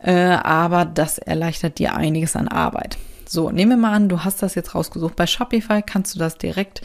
Äh, 0.00 0.12
aber 0.14 0.84
das 0.84 1.18
erleichtert 1.18 1.78
dir 1.78 1.94
einiges 1.94 2.36
an 2.36 2.48
Arbeit. 2.48 2.98
So, 3.28 3.50
nehmen 3.50 3.72
wir 3.72 3.76
mal 3.76 3.94
an, 3.94 4.08
du 4.08 4.24
hast 4.24 4.42
das 4.42 4.54
jetzt 4.54 4.74
rausgesucht. 4.74 5.16
Bei 5.16 5.26
Shopify 5.26 5.82
kannst 5.82 6.14
du 6.14 6.18
das 6.18 6.36
direkt 6.38 6.82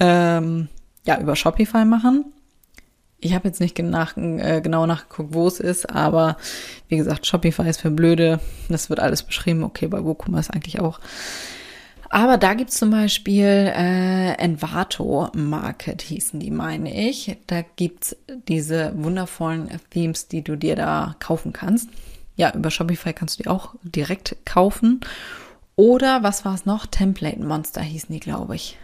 ähm, 0.00 0.68
ja, 1.06 1.20
über 1.20 1.36
Shopify 1.36 1.84
machen. 1.84 2.26
Ich 3.20 3.34
habe 3.34 3.48
jetzt 3.48 3.60
nicht 3.60 3.78
nach, 3.78 4.16
äh, 4.16 4.60
genau 4.60 4.86
nachgeguckt, 4.86 5.32
wo 5.32 5.46
es 5.46 5.60
ist, 5.60 5.88
aber 5.88 6.36
wie 6.88 6.98
gesagt, 6.98 7.26
Shopify 7.26 7.68
ist 7.68 7.80
für 7.80 7.90
Blöde. 7.90 8.40
Das 8.68 8.90
wird 8.90 9.00
alles 9.00 9.22
beschrieben. 9.22 9.62
Okay, 9.62 9.86
bei 9.86 10.04
WooCommerce 10.04 10.52
eigentlich 10.52 10.80
auch. 10.80 11.00
Aber 12.14 12.38
da 12.38 12.54
gibt's 12.54 12.76
zum 12.76 12.90
Beispiel 12.90 13.72
äh, 13.74 14.34
Envato 14.34 15.30
Market, 15.34 16.00
hießen 16.00 16.38
die, 16.38 16.52
meine 16.52 17.08
ich. 17.08 17.36
Da 17.48 17.62
gibt's 17.74 18.16
diese 18.46 18.92
wundervollen 18.94 19.68
Themes, 19.90 20.28
die 20.28 20.42
du 20.42 20.54
dir 20.54 20.76
da 20.76 21.16
kaufen 21.18 21.52
kannst. 21.52 21.88
Ja, 22.36 22.54
über 22.54 22.70
Shopify 22.70 23.12
kannst 23.12 23.40
du 23.40 23.42
die 23.42 23.48
auch 23.48 23.74
direkt 23.82 24.36
kaufen. 24.44 25.00
Oder 25.74 26.22
was 26.22 26.44
war 26.44 26.54
es 26.54 26.66
noch? 26.66 26.86
Template 26.86 27.42
Monster 27.42 27.82
hießen 27.82 28.12
die, 28.12 28.20
glaube 28.20 28.54
ich. 28.54 28.78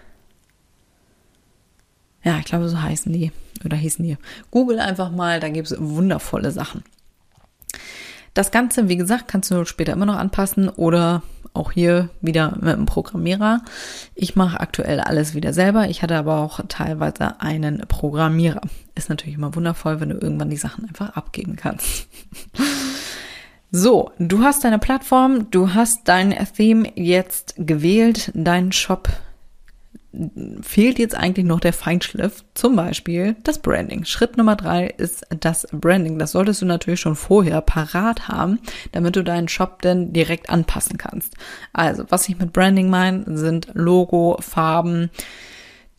Ja, 2.24 2.36
ich 2.40 2.46
glaube, 2.46 2.68
so 2.68 2.82
heißen 2.82 3.12
die. 3.12 3.30
Oder 3.64 3.76
hießen 3.76 4.04
die. 4.04 4.16
Google 4.50 4.80
einfach 4.80 5.12
mal, 5.12 5.38
da 5.38 5.50
gibt 5.50 5.70
es 5.70 5.80
wundervolle 5.80 6.50
Sachen. 6.50 6.82
Das 8.34 8.50
Ganze, 8.50 8.88
wie 8.88 8.96
gesagt, 8.96 9.28
kannst 9.28 9.50
du 9.50 9.64
später 9.64 9.92
immer 9.92 10.06
noch 10.06 10.16
anpassen 10.16 10.68
oder 10.68 11.22
auch 11.52 11.72
hier 11.72 12.10
wieder 12.20 12.56
mit 12.60 12.74
einem 12.74 12.86
Programmierer. 12.86 13.62
Ich 14.14 14.36
mache 14.36 14.60
aktuell 14.60 15.00
alles 15.00 15.34
wieder 15.34 15.52
selber. 15.52 15.88
Ich 15.88 16.02
hatte 16.02 16.16
aber 16.16 16.38
auch 16.38 16.60
teilweise 16.68 17.40
einen 17.40 17.78
Programmierer. 17.88 18.60
Ist 18.94 19.08
natürlich 19.08 19.34
immer 19.34 19.54
wundervoll, 19.54 20.00
wenn 20.00 20.10
du 20.10 20.18
irgendwann 20.18 20.50
die 20.50 20.56
Sachen 20.56 20.84
einfach 20.84 21.10
abgeben 21.10 21.56
kannst. 21.56 22.06
So, 23.72 24.10
du 24.18 24.42
hast 24.42 24.64
deine 24.64 24.80
Plattform, 24.80 25.48
du 25.52 25.74
hast 25.74 26.08
dein 26.08 26.34
Theme 26.56 26.90
jetzt 26.96 27.54
gewählt, 27.56 28.32
deinen 28.34 28.72
Shop 28.72 29.08
fehlt 30.62 30.98
jetzt 30.98 31.14
eigentlich 31.14 31.46
noch 31.46 31.60
der 31.60 31.72
Feinschliff, 31.72 32.44
zum 32.54 32.74
Beispiel 32.74 33.36
das 33.44 33.60
Branding. 33.60 34.04
Schritt 34.04 34.36
Nummer 34.36 34.56
drei 34.56 34.86
ist 34.86 35.24
das 35.30 35.68
Branding. 35.70 36.18
Das 36.18 36.32
solltest 36.32 36.62
du 36.62 36.66
natürlich 36.66 37.00
schon 37.00 37.14
vorher 37.14 37.60
parat 37.60 38.26
haben, 38.26 38.58
damit 38.92 39.14
du 39.14 39.22
deinen 39.22 39.48
Shop 39.48 39.82
dann 39.82 40.12
direkt 40.12 40.50
anpassen 40.50 40.98
kannst. 40.98 41.34
Also, 41.72 42.04
was 42.08 42.28
ich 42.28 42.38
mit 42.38 42.52
Branding 42.52 42.90
meine, 42.90 43.24
sind 43.38 43.68
Logo, 43.74 44.36
Farben, 44.40 45.10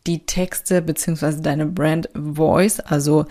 die 0.07 0.25
Texte 0.25 0.81
beziehungsweise 0.81 1.41
deine 1.41 1.65
Brand 1.65 2.09
Voice, 2.13 2.79
also 2.79 3.25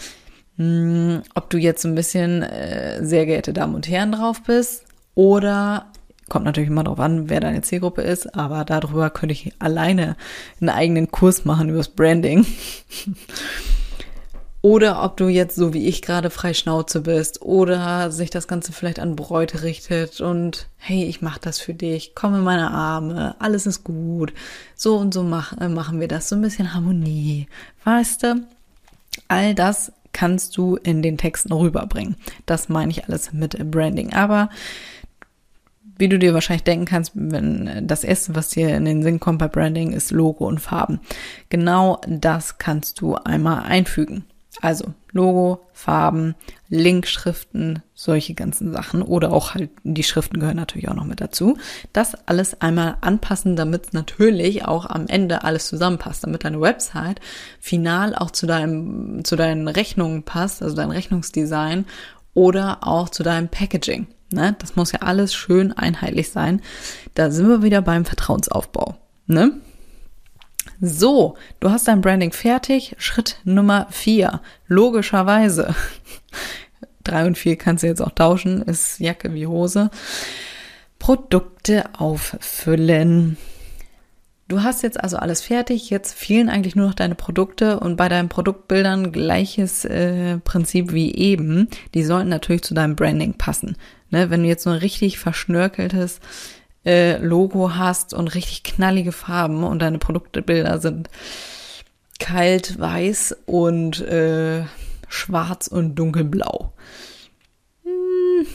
mh, 0.56 0.64
hm, 0.64 1.22
ob 1.34 1.50
du 1.50 1.58
jetzt 1.58 1.84
ein 1.84 1.94
bisschen 1.94 2.42
äh, 2.42 3.04
sehr 3.04 3.26
geehrte 3.26 3.52
Damen 3.52 3.74
und 3.74 3.88
Herren 3.88 4.12
drauf 4.12 4.42
bist 4.44 4.84
oder 5.14 5.90
Kommt 6.30 6.44
natürlich 6.44 6.70
immer 6.70 6.84
darauf 6.84 7.00
an, 7.00 7.28
wer 7.28 7.40
deine 7.40 7.60
Zielgruppe 7.60 8.02
ist, 8.02 8.36
aber 8.36 8.64
darüber 8.64 9.10
könnte 9.10 9.32
ich 9.32 9.52
alleine 9.58 10.16
einen 10.60 10.70
eigenen 10.70 11.10
Kurs 11.10 11.44
machen 11.44 11.68
übers 11.68 11.88
Branding. 11.88 12.46
oder 14.62 15.02
ob 15.02 15.16
du 15.16 15.26
jetzt 15.26 15.56
so 15.56 15.74
wie 15.74 15.88
ich 15.88 16.02
gerade 16.02 16.30
frei 16.30 16.54
Schnauze 16.54 17.00
bist 17.00 17.42
oder 17.42 18.12
sich 18.12 18.30
das 18.30 18.46
Ganze 18.46 18.72
vielleicht 18.72 19.00
an 19.00 19.16
Bräute 19.16 19.64
richtet 19.64 20.20
und 20.20 20.68
hey, 20.76 21.04
ich 21.04 21.20
mache 21.20 21.40
das 21.40 21.58
für 21.58 21.74
dich, 21.74 22.12
komm 22.14 22.36
in 22.36 22.44
meine 22.44 22.70
Arme, 22.70 23.34
alles 23.40 23.66
ist 23.66 23.82
gut. 23.82 24.32
So 24.76 24.98
und 24.98 25.12
so 25.12 25.24
mach, 25.24 25.60
äh, 25.60 25.68
machen 25.68 25.98
wir 25.98 26.06
das, 26.06 26.28
so 26.28 26.36
ein 26.36 26.42
bisschen 26.42 26.72
Harmonie. 26.72 27.48
Weißt 27.82 28.22
du? 28.22 28.46
All 29.26 29.56
das 29.56 29.90
kannst 30.12 30.56
du 30.56 30.76
in 30.76 31.02
den 31.02 31.18
Texten 31.18 31.52
rüberbringen. 31.52 32.14
Das 32.46 32.68
meine 32.68 32.92
ich 32.92 33.06
alles 33.06 33.32
mit 33.32 33.58
Branding. 33.72 34.12
Aber 34.12 34.48
wie 36.00 36.08
du 36.08 36.18
dir 36.18 36.34
wahrscheinlich 36.34 36.64
denken 36.64 36.86
kannst, 36.86 37.12
wenn 37.14 37.86
das 37.86 38.02
erste, 38.04 38.34
was 38.34 38.48
dir 38.48 38.74
in 38.74 38.84
den 38.84 39.02
Sinn 39.02 39.20
kommt 39.20 39.38
bei 39.38 39.48
Branding, 39.48 39.92
ist 39.92 40.10
Logo 40.10 40.46
und 40.46 40.58
Farben. 40.58 41.00
Genau 41.50 42.00
das 42.08 42.58
kannst 42.58 43.00
du 43.00 43.14
einmal 43.14 43.62
einfügen. 43.62 44.24
Also 44.60 44.92
Logo, 45.12 45.60
Farben, 45.72 46.34
Linkschriften, 46.68 47.82
solche 47.94 48.34
ganzen 48.34 48.72
Sachen 48.72 49.02
oder 49.02 49.32
auch 49.32 49.54
halt 49.54 49.70
die 49.84 50.02
Schriften 50.02 50.38
gehören 50.38 50.56
natürlich 50.56 50.88
auch 50.88 50.94
noch 50.94 51.04
mit 51.04 51.20
dazu. 51.20 51.56
Das 51.92 52.14
alles 52.26 52.60
einmal 52.60 52.96
anpassen, 53.00 53.56
damit 53.56 53.94
natürlich 53.94 54.64
auch 54.64 54.86
am 54.86 55.06
Ende 55.06 55.44
alles 55.44 55.68
zusammenpasst, 55.68 56.24
damit 56.24 56.44
deine 56.44 56.60
Website 56.60 57.20
final 57.60 58.14
auch 58.14 58.30
zu 58.30 58.46
deinem 58.46 59.24
zu 59.24 59.36
deinen 59.36 59.68
Rechnungen 59.68 60.24
passt, 60.24 60.62
also 60.62 60.76
dein 60.76 60.90
Rechnungsdesign 60.90 61.86
oder 62.34 62.78
auch 62.82 63.08
zu 63.08 63.22
deinem 63.22 63.48
Packaging. 63.48 64.06
Ne? 64.32 64.56
Das 64.58 64.76
muss 64.76 64.92
ja 64.92 65.00
alles 65.00 65.34
schön 65.34 65.72
einheitlich 65.72 66.30
sein. 66.30 66.60
Da 67.14 67.30
sind 67.30 67.48
wir 67.48 67.62
wieder 67.62 67.82
beim 67.82 68.04
Vertrauensaufbau. 68.04 68.96
Ne? 69.26 69.52
So, 70.80 71.36
du 71.60 71.70
hast 71.70 71.88
dein 71.88 72.00
Branding 72.00 72.32
fertig. 72.32 72.94
Schritt 72.98 73.38
Nummer 73.44 73.86
vier. 73.90 74.40
Logischerweise. 74.66 75.74
Drei 77.04 77.26
und 77.26 77.36
vier 77.36 77.56
kannst 77.56 77.82
du 77.82 77.86
jetzt 77.86 78.02
auch 78.02 78.12
tauschen. 78.12 78.62
Ist 78.62 79.00
Jacke 79.00 79.34
wie 79.34 79.46
Hose. 79.46 79.90
Produkte 80.98 81.84
auffüllen. 81.98 83.36
Du 84.50 84.64
hast 84.64 84.82
jetzt 84.82 84.98
also 85.00 85.16
alles 85.16 85.42
fertig, 85.42 85.90
jetzt 85.90 86.12
fehlen 86.12 86.48
eigentlich 86.48 86.74
nur 86.74 86.88
noch 86.88 86.94
deine 86.94 87.14
Produkte 87.14 87.78
und 87.78 87.94
bei 87.94 88.08
deinen 88.08 88.28
Produktbildern 88.28 89.12
gleiches 89.12 89.84
äh, 89.84 90.38
Prinzip 90.38 90.92
wie 90.92 91.14
eben. 91.14 91.68
Die 91.94 92.02
sollten 92.02 92.30
natürlich 92.30 92.62
zu 92.62 92.74
deinem 92.74 92.96
Branding 92.96 93.34
passen. 93.34 93.76
Ne, 94.10 94.28
wenn 94.28 94.42
du 94.42 94.48
jetzt 94.48 94.64
so 94.64 94.70
ein 94.70 94.78
richtig 94.78 95.20
verschnörkeltes 95.20 96.18
äh, 96.84 97.18
Logo 97.18 97.76
hast 97.76 98.12
und 98.12 98.34
richtig 98.34 98.64
knallige 98.64 99.12
Farben 99.12 99.62
und 99.62 99.82
deine 99.82 99.98
Produktbilder 99.98 100.80
sind 100.80 101.10
kalt, 102.18 102.76
weiß 102.80 103.36
und 103.46 104.00
äh, 104.00 104.64
schwarz 105.08 105.68
und 105.68 105.94
dunkelblau. 105.94 106.72
Hm, 107.84 108.46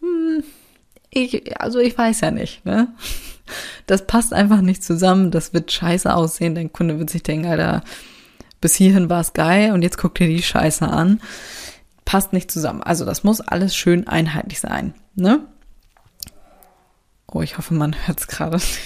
hm, 0.00 0.44
ich, 1.08 1.58
also 1.58 1.78
ich 1.78 1.96
weiß 1.96 2.20
ja 2.20 2.30
nicht, 2.30 2.66
ne? 2.66 2.88
Das 3.86 4.06
passt 4.06 4.32
einfach 4.32 4.60
nicht 4.60 4.82
zusammen. 4.82 5.30
Das 5.30 5.52
wird 5.52 5.72
scheiße 5.72 6.12
aussehen. 6.14 6.54
Dein 6.54 6.72
Kunde 6.72 6.98
wird 6.98 7.10
sich 7.10 7.22
denken, 7.22 7.46
Alter, 7.46 7.82
bis 8.60 8.74
hierhin 8.74 9.10
war 9.10 9.20
es 9.20 9.32
geil 9.32 9.72
und 9.72 9.82
jetzt 9.82 9.98
guckt 9.98 10.18
dir 10.18 10.26
die 10.26 10.42
Scheiße 10.42 10.86
an. 10.86 11.20
Passt 12.04 12.32
nicht 12.32 12.50
zusammen. 12.50 12.82
Also 12.82 13.04
das 13.04 13.24
muss 13.24 13.40
alles 13.40 13.76
schön 13.76 14.06
einheitlich 14.06 14.60
sein, 14.60 14.94
ne? 15.14 15.40
Oh, 17.32 17.42
ich 17.42 17.58
hoffe, 17.58 17.74
man 17.74 17.94
hört 18.06 18.20
es 18.20 18.28
gerade 18.28 18.56
nicht. 18.56 18.80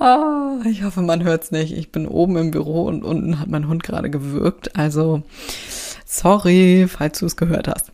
oh, 0.00 0.60
ich 0.68 0.82
hoffe, 0.82 1.02
man 1.02 1.22
hört 1.22 1.44
es 1.44 1.50
nicht. 1.50 1.76
Ich 1.76 1.92
bin 1.92 2.08
oben 2.08 2.36
im 2.36 2.50
Büro 2.50 2.84
und 2.84 3.04
unten 3.04 3.38
hat 3.38 3.48
mein 3.48 3.68
Hund 3.68 3.82
gerade 3.82 4.10
gewürgt. 4.10 4.76
Also, 4.76 5.22
sorry, 6.06 6.86
falls 6.88 7.18
du 7.18 7.26
es 7.26 7.36
gehört 7.36 7.68
hast. 7.68 7.92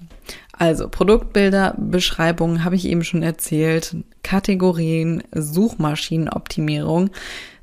Also 0.61 0.91
Produktbilder, 0.91 1.75
Beschreibungen 1.79 2.65
habe 2.65 2.77
ich 2.77 2.85
eben 2.85 3.03
schon 3.03 3.23
erzählt, 3.23 3.97
Kategorien, 4.23 5.23
Suchmaschinenoptimierung. 5.35 7.09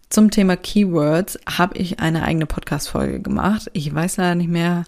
Zum 0.10 0.32
Thema 0.32 0.58
Keywords 0.58 1.38
habe 1.48 1.78
ich 1.78 2.00
eine 2.00 2.24
eigene 2.24 2.48
Podcast-Folge 2.48 3.22
gemacht. 3.22 3.70
Ich 3.74 3.94
weiß 3.94 4.18
leider 4.18 4.34
nicht 4.34 4.50
mehr, 4.50 4.86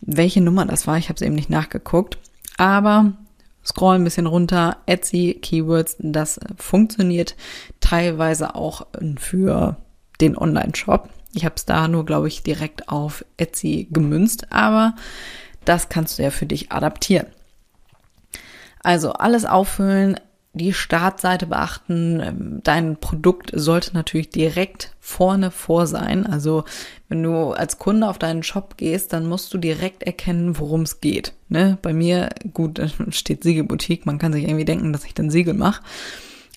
welche 0.00 0.40
Nummer 0.40 0.64
das 0.64 0.86
war. 0.86 0.96
Ich 0.96 1.10
habe 1.10 1.16
es 1.16 1.20
eben 1.20 1.34
nicht 1.34 1.50
nachgeguckt. 1.50 2.16
Aber 2.56 3.12
scroll 3.66 3.96
ein 3.96 4.04
bisschen 4.04 4.26
runter. 4.26 4.78
Etsy 4.86 5.38
Keywords, 5.42 5.96
das 5.98 6.40
funktioniert 6.56 7.36
teilweise 7.80 8.54
auch 8.54 8.86
für 9.18 9.76
den 10.22 10.38
Online-Shop. 10.38 11.10
Ich 11.34 11.44
habe 11.44 11.56
es 11.58 11.66
da 11.66 11.86
nur, 11.86 12.06
glaube 12.06 12.28
ich, 12.28 12.42
direkt 12.42 12.88
auf 12.88 13.26
Etsy 13.36 13.88
gemünzt. 13.90 14.50
Aber 14.50 14.94
das 15.64 15.88
kannst 15.88 16.18
du 16.18 16.22
ja 16.22 16.30
für 16.30 16.46
dich 16.46 16.72
adaptieren. 16.72 17.26
Also 18.82 19.12
alles 19.12 19.44
auffüllen, 19.44 20.18
die 20.52 20.72
Startseite 20.72 21.46
beachten. 21.46 22.20
Ähm, 22.20 22.60
dein 22.64 22.96
Produkt 22.96 23.52
sollte 23.54 23.94
natürlich 23.94 24.30
direkt 24.30 24.94
vorne 24.98 25.50
vor 25.50 25.86
sein. 25.86 26.26
Also 26.26 26.64
wenn 27.08 27.22
du 27.22 27.50
als 27.50 27.78
Kunde 27.78 28.08
auf 28.08 28.18
deinen 28.18 28.42
Shop 28.42 28.76
gehst, 28.76 29.12
dann 29.12 29.28
musst 29.28 29.52
du 29.54 29.58
direkt 29.58 30.02
erkennen, 30.02 30.58
worum 30.58 30.82
es 30.82 31.00
geht. 31.00 31.34
Ne? 31.48 31.78
Bei 31.82 31.92
mir, 31.92 32.30
gut, 32.52 32.80
steht 33.10 33.44
Siegelboutique. 33.44 34.06
Man 34.06 34.18
kann 34.18 34.32
sich 34.32 34.44
irgendwie 34.44 34.64
denken, 34.64 34.92
dass 34.92 35.04
ich 35.04 35.14
dann 35.14 35.30
Siegel 35.30 35.54
mache. 35.54 35.82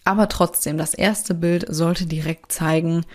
Aber 0.05 0.27
trotzdem, 0.27 0.77
das 0.77 0.93
erste 0.93 1.33
Bild 1.33 1.65
sollte 1.69 2.05
direkt 2.05 2.51
zeigen, 2.51 3.05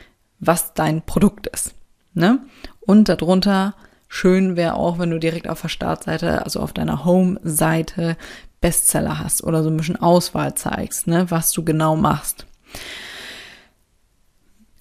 was 0.41 0.75
dein 0.75 1.03
Produkt 1.03 1.49
ist. 1.49 1.75
Ne? 2.15 2.39
Und 2.81 3.09
darunter 3.09 3.75
Schön 4.09 4.57
wäre 4.57 4.75
auch, 4.75 4.99
wenn 4.99 5.11
du 5.11 5.19
direkt 5.19 5.49
auf 5.49 5.61
der 5.61 5.69
Startseite, 5.69 6.43
also 6.45 6.61
auf 6.61 6.73
deiner 6.73 7.05
Home-Seite, 7.05 8.17
Bestseller 8.61 9.21
hast 9.21 9.45
oder 9.45 9.63
so 9.63 9.71
ein 9.71 9.77
bisschen 9.77 10.01
Auswahl 10.01 10.55
zeigst, 10.55 11.07
ne, 11.07 11.31
was 11.31 11.53
du 11.53 11.65
genau 11.65 11.95
machst. 11.95 12.47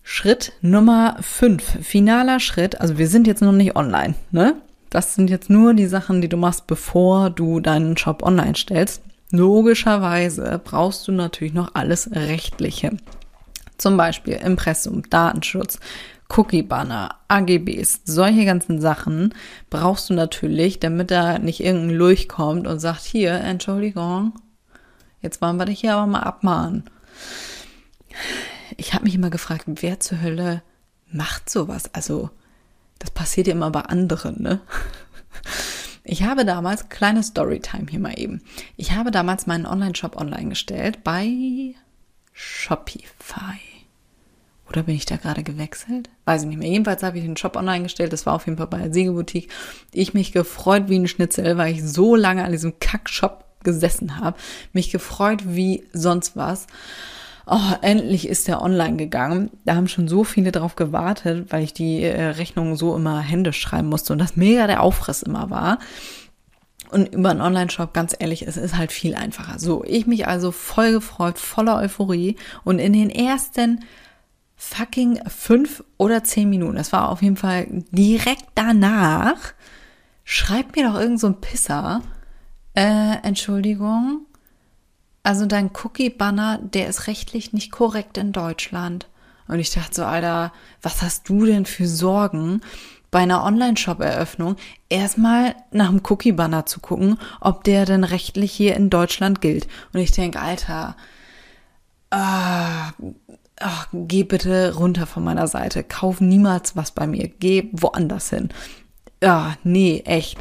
Schritt 0.02 0.54
Nummer 0.62 1.18
5, 1.20 1.86
finaler 1.86 2.40
Schritt, 2.40 2.80
also 2.82 2.98
wir 2.98 3.08
sind 3.08 3.28
jetzt 3.28 3.42
noch 3.42 3.52
nicht 3.52 3.76
online, 3.76 4.16
ne? 4.32 4.56
Das 4.90 5.16
sind 5.16 5.30
jetzt 5.30 5.50
nur 5.50 5.74
die 5.74 5.86
Sachen, 5.86 6.22
die 6.22 6.30
du 6.30 6.38
machst, 6.38 6.66
bevor 6.66 7.30
du 7.30 7.60
deinen 7.60 7.98
Shop 7.98 8.24
online 8.24 8.56
stellst. 8.56 9.02
Logischerweise 9.32 10.62
brauchst 10.64 11.06
du 11.08 11.12
natürlich 11.12 11.54
noch 11.54 11.76
alles 11.76 12.10
Rechtliche. 12.14 12.96
Zum 13.78 13.98
Beispiel 13.98 14.36
Impressum, 14.36 15.04
Datenschutz, 15.10 15.80
Cookie-Banner, 16.30 17.16
AGBs, 17.28 18.02
solche 18.04 18.46
ganzen 18.46 18.82
Sachen 18.82 19.34
brauchst 19.70 20.10
du 20.10 20.14
natürlich, 20.14 20.80
damit 20.80 21.12
da 21.12 21.40
nicht 21.40 21.62
irgendein 21.62 21.98
Lurch 21.98 22.28
kommt 22.28 22.68
und 22.68 22.80
sagt, 22.80 23.04
hier, 23.04 23.34
Entschuldigung, 23.34 24.34
jetzt 25.22 25.42
wollen 25.42 25.58
wir 25.58 25.66
dich 25.66 25.80
hier 25.80 25.96
aber 25.96 26.08
mal 26.08 26.22
abmahnen. 26.22 26.84
Ich 28.76 28.94
habe 28.94 29.06
mich 29.06 29.16
immer 29.16 29.30
gefragt, 29.30 29.66
wer 29.68 30.00
zur 30.00 30.22
Hölle 30.22 30.62
macht 31.12 31.50
sowas? 31.50 31.94
Also, 31.94 32.30
das 33.00 33.12
passiert 33.12 33.48
ja 33.48 33.54
immer 33.54 33.72
bei 33.72 33.82
anderen, 33.82 34.42
ne? 34.42 34.60
Ich 36.10 36.24
habe 36.24 36.46
damals, 36.46 36.88
kleine 36.88 37.22
Storytime 37.22 37.88
hier 37.90 38.00
mal 38.00 38.18
eben. 38.18 38.42
Ich 38.78 38.94
habe 38.94 39.12
damals 39.12 39.46
meinen 39.46 39.66
Online-Shop 39.66 40.16
online 40.16 40.48
gestellt 40.48 41.04
bei 41.04 41.76
Shopify 42.32 43.60
Oder 44.70 44.84
bin 44.84 44.96
ich 44.96 45.06
da 45.06 45.16
gerade 45.16 45.44
gewechselt? 45.44 46.10
Weiß 46.26 46.42
ich 46.42 46.48
nicht 46.48 46.58
mehr. 46.58 46.70
Jedenfalls 46.70 47.04
habe 47.04 47.18
ich 47.18 47.24
den 47.24 47.38
Shop 47.38 47.56
online 47.56 47.84
gestellt. 47.84 48.12
Das 48.12 48.26
war 48.26 48.34
auf 48.34 48.46
jeden 48.46 48.58
Fall 48.58 48.68
bei 48.68 48.80
der 48.80 48.94
Siegeboutique. 48.94 49.50
Ich 49.94 50.14
mich 50.14 50.34
gefreut 50.34 50.90
wie 50.90 51.00
ein 51.00 51.08
Schnitzel, 51.08 51.58
weil 51.58 51.74
ich 51.74 51.84
so 51.84 52.16
lange 52.16 52.44
an 52.44 52.52
diesem 52.52 52.80
Kack-Shop 52.80 53.46
gesessen 53.64 54.20
habe. 54.20 54.38
Mich 54.74 54.92
gefreut 54.92 55.44
wie 55.46 55.86
sonst 55.94 56.36
was. 56.36 56.68
Oh, 57.50 57.74
endlich 57.82 58.28
ist 58.28 58.50
der 58.50 58.62
online 58.62 58.98
gegangen. 58.98 59.52
Da 59.64 59.76
haben 59.76 59.88
schon 59.88 60.10
so 60.10 60.26
viele 60.26 60.52
drauf 60.52 60.76
gewartet, 60.76 61.46
weil 61.50 61.64
ich 61.64 61.74
die 61.74 62.04
äh, 62.04 62.22
Rechnung 62.22 62.76
so 62.76 62.94
immer 62.94 63.22
händisch 63.22 63.60
schreiben 63.62 63.88
musste 63.88 64.12
und 64.12 64.20
das 64.20 64.36
mega 64.36 64.68
der 64.68 64.84
Aufriss 64.84 65.24
immer 65.24 65.50
war. 65.50 65.80
Und 66.90 67.14
über 67.14 67.30
einen 67.30 67.42
Online-Shop, 67.42 67.94
ganz 67.94 68.16
ehrlich, 68.18 68.48
es 68.48 68.58
ist 68.58 68.78
halt 68.78 68.92
viel 68.92 69.16
einfacher. 69.16 69.60
So, 69.60 69.84
ich 69.86 70.08
mich 70.08 70.28
also 70.28 70.52
voll 70.52 70.92
gefreut, 70.92 71.38
voller 71.38 71.78
Euphorie 71.78 72.36
und 72.64 72.80
in 72.80 72.94
den 72.94 73.10
ersten 73.10 73.82
fucking 74.58 75.22
fünf 75.28 75.84
oder 75.98 76.24
zehn 76.24 76.50
Minuten, 76.50 76.76
das 76.76 76.92
war 76.92 77.10
auf 77.10 77.22
jeden 77.22 77.38
Fall 77.38 77.68
direkt 77.92 78.46
danach, 78.56 79.54
schreibt 80.26 80.76
mir 80.76 80.90
doch 80.90 81.00
irgend 81.00 81.20
so 81.20 81.28
ein 81.28 81.40
Pisser, 81.40 82.02
äh, 82.76 83.18
Entschuldigung, 83.24 84.26
also 85.24 85.46
dein 85.46 85.72
Cookie-Banner, 85.72 86.60
der 86.62 86.88
ist 86.88 87.08
rechtlich 87.08 87.54
nicht 87.54 87.72
korrekt 87.72 88.18
in 88.18 88.32
Deutschland. 88.32 89.08
Und 89.48 89.60
ich 89.60 89.72
dachte 89.72 89.96
so, 89.96 90.04
Alter, 90.04 90.52
was 90.82 91.02
hast 91.02 91.30
du 91.30 91.46
denn 91.46 91.66
für 91.66 91.88
Sorgen? 91.88 92.62
bei 93.12 93.20
einer 93.20 93.44
Online-Shop-Eröffnung 93.44 94.58
erstmal 94.90 95.56
nach 95.72 95.90
dem 95.90 96.02
Cookie-Banner 96.08 96.66
zu 96.66 96.80
gucken, 96.80 97.18
ob 97.40 97.64
der 97.64 97.86
denn 97.86 98.04
rechtlich 98.04 98.52
hier 98.52 98.76
in 98.76 98.90
Deutschland 98.90 99.42
gilt. 99.42 99.68
Und 99.94 100.02
ich 100.02 100.12
denke, 100.12 100.40
Alter, 100.40 100.96
ah, 102.12 102.92
ach, 103.60 103.88
geh 103.94 104.24
bitte 104.24 104.76
runter 104.76 105.06
von 105.06 105.24
meiner 105.24 105.48
Seite. 105.48 105.84
Kauf 105.84 106.22
niemals 106.22 106.76
was 106.76 106.92
bei 106.92 107.08
mir. 107.08 107.28
Geh 107.28 107.70
woanders 107.72 108.30
hin. 108.30 108.50
Ja, 109.22 109.56
nee, 109.64 110.04
echt. 110.06 110.38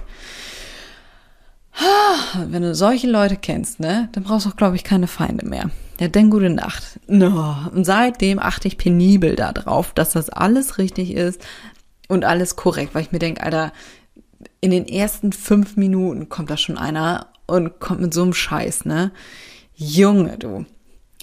Wenn 2.34 2.62
du 2.62 2.74
solche 2.74 3.08
Leute 3.08 3.36
kennst, 3.36 3.80
ne, 3.80 4.08
dann 4.12 4.24
brauchst 4.24 4.46
du 4.46 4.50
auch, 4.50 4.56
glaube 4.56 4.76
ich, 4.76 4.84
keine 4.84 5.06
Feinde 5.06 5.46
mehr. 5.46 5.70
Ja, 6.00 6.08
denn 6.08 6.30
gute 6.30 6.50
Nacht. 6.50 7.00
No. 7.06 7.56
Und 7.74 7.84
seitdem 7.84 8.38
achte 8.38 8.68
ich 8.68 8.78
penibel 8.78 9.36
darauf, 9.36 9.92
dass 9.92 10.10
das 10.10 10.30
alles 10.30 10.78
richtig 10.78 11.12
ist 11.12 11.40
und 12.08 12.24
alles 12.24 12.56
korrekt, 12.56 12.94
weil 12.94 13.02
ich 13.02 13.12
mir 13.12 13.18
denke, 13.18 13.42
Alter, 13.42 13.72
in 14.60 14.70
den 14.70 14.86
ersten 14.86 15.32
fünf 15.32 15.76
Minuten 15.76 16.28
kommt 16.28 16.50
da 16.50 16.56
schon 16.56 16.78
einer 16.78 17.28
und 17.46 17.78
kommt 17.80 18.00
mit 18.00 18.12
so 18.12 18.22
einem 18.22 18.34
Scheiß, 18.34 18.84
ne? 18.84 19.12
Junge, 19.74 20.38
du. 20.38 20.66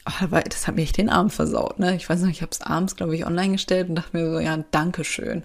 Oh, 0.06 0.26
das 0.50 0.68
hat 0.68 0.76
mir 0.76 0.82
echt 0.82 0.98
den 0.98 1.10
Abend 1.10 1.32
versaut, 1.32 1.80
ne? 1.80 1.96
Ich 1.96 2.10
weiß 2.10 2.22
noch, 2.22 2.30
ich 2.30 2.42
habe 2.42 2.52
es 2.52 2.62
abends, 2.62 2.96
glaube 2.96 3.16
ich, 3.16 3.26
online 3.26 3.54
gestellt 3.54 3.90
und 3.90 3.96
dachte 3.96 4.18
mir 4.18 4.30
so, 4.30 4.40
ja, 4.40 4.58
danke 4.72 5.04
schön. 5.04 5.44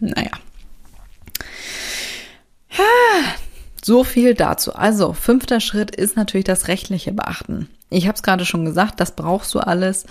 Naja. 0.00 0.30
So 3.82 4.04
viel 4.04 4.34
dazu. 4.34 4.74
Also, 4.74 5.12
fünfter 5.12 5.60
Schritt 5.60 5.94
ist 5.94 6.16
natürlich 6.16 6.44
das 6.44 6.68
rechtliche 6.68 7.12
Beachten. 7.12 7.68
Ich 7.88 8.08
habe 8.08 8.16
es 8.16 8.22
gerade 8.22 8.44
schon 8.44 8.64
gesagt, 8.64 8.98
das 9.00 9.14
brauchst 9.14 9.54
du 9.54 9.60
alles. 9.60 10.06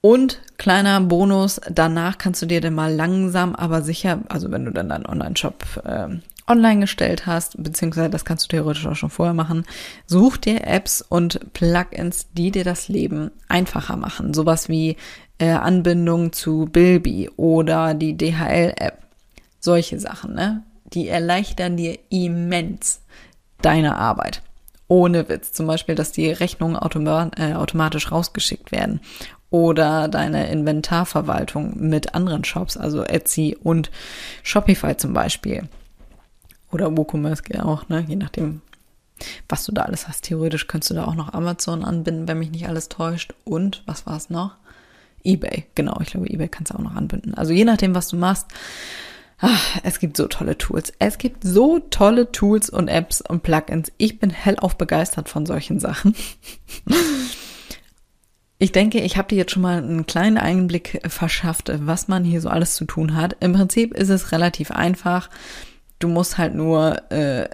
Und 0.00 0.40
kleiner 0.56 1.00
Bonus, 1.00 1.60
danach 1.70 2.18
kannst 2.18 2.42
du 2.42 2.46
dir 2.46 2.60
dann 2.60 2.74
mal 2.74 2.92
langsam, 2.92 3.54
aber 3.54 3.82
sicher, 3.82 4.20
also 4.28 4.50
wenn 4.50 4.64
du 4.64 4.70
dann 4.70 4.88
deinen 4.88 5.06
Online-Shop 5.06 5.64
äh, 5.84 6.08
online 6.46 6.80
gestellt 6.80 7.26
hast, 7.26 7.62
beziehungsweise 7.62 8.10
das 8.10 8.24
kannst 8.24 8.44
du 8.44 8.48
theoretisch 8.48 8.86
auch 8.86 8.96
schon 8.96 9.10
vorher 9.10 9.34
machen, 9.34 9.64
such 10.06 10.36
dir 10.36 10.66
Apps 10.66 11.02
und 11.02 11.52
Plugins, 11.52 12.26
die 12.32 12.50
dir 12.50 12.64
das 12.64 12.88
Leben 12.88 13.30
einfacher 13.48 13.96
machen. 13.96 14.34
Sowas 14.34 14.68
wie 14.68 14.96
äh, 15.38 15.50
Anbindung 15.50 16.32
zu 16.32 16.68
Bilby 16.70 17.30
oder 17.36 17.94
die 17.94 18.16
DHL-App. 18.16 18.98
Solche 19.58 19.98
Sachen, 19.98 20.34
ne? 20.34 20.62
Die 20.92 21.08
erleichtern 21.08 21.76
dir 21.76 21.98
immens 22.10 23.00
deine 23.62 23.96
Arbeit. 23.96 24.42
Ohne 24.86 25.28
Witz. 25.28 25.52
Zum 25.52 25.66
Beispiel, 25.66 25.94
dass 25.94 26.12
die 26.12 26.30
Rechnungen 26.30 26.76
äh, 26.76 27.54
automatisch 27.54 28.12
rausgeschickt 28.12 28.70
werden 28.70 29.00
oder 29.50 30.08
deine 30.08 30.50
Inventarverwaltung 30.50 31.74
mit 31.78 32.14
anderen 32.14 32.44
Shops, 32.44 32.76
also 32.76 33.02
Etsy 33.02 33.56
und 33.60 33.90
Shopify 34.42 34.96
zum 34.96 35.14
Beispiel. 35.14 35.68
Oder 36.74 36.96
WooCommerce 36.96 37.44
geht 37.44 37.60
auch, 37.60 37.88
ne? 37.88 38.04
Je 38.06 38.16
nachdem, 38.16 38.60
was 39.48 39.64
du 39.64 39.72
da 39.72 39.82
alles 39.82 40.08
hast. 40.08 40.24
Theoretisch 40.24 40.66
könntest 40.66 40.90
du 40.90 40.94
da 40.94 41.04
auch 41.06 41.14
noch 41.14 41.32
Amazon 41.32 41.84
anbinden, 41.84 42.26
wenn 42.26 42.40
mich 42.40 42.50
nicht 42.50 42.66
alles 42.66 42.88
täuscht. 42.88 43.32
Und, 43.44 43.84
was 43.86 44.06
war 44.06 44.16
es 44.16 44.28
noch? 44.28 44.56
eBay, 45.22 45.64
genau, 45.74 45.98
ich 46.02 46.08
glaube, 46.08 46.28
eBay 46.28 46.48
kannst 46.48 46.72
du 46.72 46.76
auch 46.76 46.82
noch 46.82 46.96
anbinden. 46.96 47.32
Also 47.34 47.52
je 47.52 47.64
nachdem, 47.64 47.94
was 47.94 48.08
du 48.08 48.16
machst. 48.16 48.46
Ach, 49.38 49.78
es 49.82 49.98
gibt 49.98 50.16
so 50.16 50.26
tolle 50.26 50.58
Tools. 50.58 50.92
Es 50.98 51.16
gibt 51.16 51.44
so 51.44 51.78
tolle 51.78 52.30
Tools 52.30 52.68
und 52.68 52.88
Apps 52.88 53.20
und 53.20 53.42
Plugins. 53.42 53.90
Ich 53.96 54.18
bin 54.18 54.30
hellauf 54.30 54.76
begeistert 54.76 55.28
von 55.28 55.46
solchen 55.46 55.80
Sachen. 55.80 56.14
Ich 58.58 58.72
denke, 58.72 59.00
ich 59.00 59.16
habe 59.16 59.28
dir 59.28 59.36
jetzt 59.36 59.52
schon 59.52 59.62
mal 59.62 59.78
einen 59.78 60.06
kleinen 60.06 60.38
Einblick 60.38 61.02
verschafft, 61.08 61.70
was 61.74 62.08
man 62.08 62.24
hier 62.24 62.40
so 62.40 62.48
alles 62.48 62.76
zu 62.76 62.84
tun 62.84 63.16
hat. 63.16 63.36
Im 63.40 63.52
Prinzip 63.52 63.92
ist 63.92 64.10
es 64.10 64.32
relativ 64.32 64.70
einfach. 64.70 65.28
Du 65.98 66.08
musst 66.08 66.38
halt 66.38 66.54
nur 66.54 67.10
äh, 67.10 67.48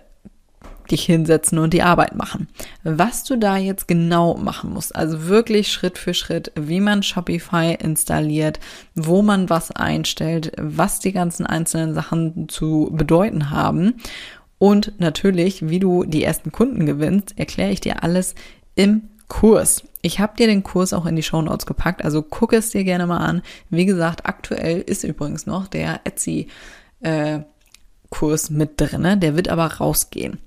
dich 0.90 1.04
hinsetzen 1.04 1.58
und 1.58 1.72
die 1.72 1.82
Arbeit 1.82 2.14
machen. 2.16 2.48
Was 2.82 3.24
du 3.24 3.36
da 3.36 3.56
jetzt 3.56 3.86
genau 3.86 4.34
machen 4.34 4.72
musst, 4.72 4.94
also 4.94 5.26
wirklich 5.26 5.70
Schritt 5.70 5.98
für 5.98 6.14
Schritt, 6.14 6.52
wie 6.56 6.80
man 6.80 7.02
Shopify 7.02 7.76
installiert, 7.78 8.60
wo 8.94 9.22
man 9.22 9.48
was 9.48 9.70
einstellt, 9.70 10.52
was 10.56 10.98
die 11.00 11.12
ganzen 11.12 11.46
einzelnen 11.46 11.94
Sachen 11.94 12.48
zu 12.48 12.90
bedeuten 12.92 13.50
haben 13.50 13.94
und 14.60 15.00
natürlich, 15.00 15.70
wie 15.70 15.78
du 15.78 16.04
die 16.04 16.22
ersten 16.22 16.52
Kunden 16.52 16.84
gewinnst, 16.84 17.38
erkläre 17.38 17.70
ich 17.70 17.80
dir 17.80 18.02
alles 18.02 18.34
im 18.74 19.08
Kurs. 19.26 19.84
Ich 20.02 20.20
habe 20.20 20.36
dir 20.36 20.46
den 20.46 20.62
Kurs 20.62 20.92
auch 20.92 21.06
in 21.06 21.16
die 21.16 21.22
Show 21.22 21.40
Notes 21.40 21.64
gepackt, 21.64 22.04
also 22.04 22.22
guck 22.22 22.52
es 22.52 22.70
dir 22.70 22.84
gerne 22.84 23.06
mal 23.06 23.24
an. 23.24 23.42
Wie 23.70 23.86
gesagt, 23.86 24.26
aktuell 24.26 24.80
ist 24.80 25.04
übrigens 25.04 25.46
noch 25.46 25.66
der 25.66 26.00
Etsy 26.04 26.48
äh, 27.00 27.40
Kurs 28.10 28.50
mit 28.50 28.80
drinne, 28.80 29.16
der 29.16 29.36
wird 29.36 29.48
aber 29.48 29.66
rausgehen. 29.66 30.38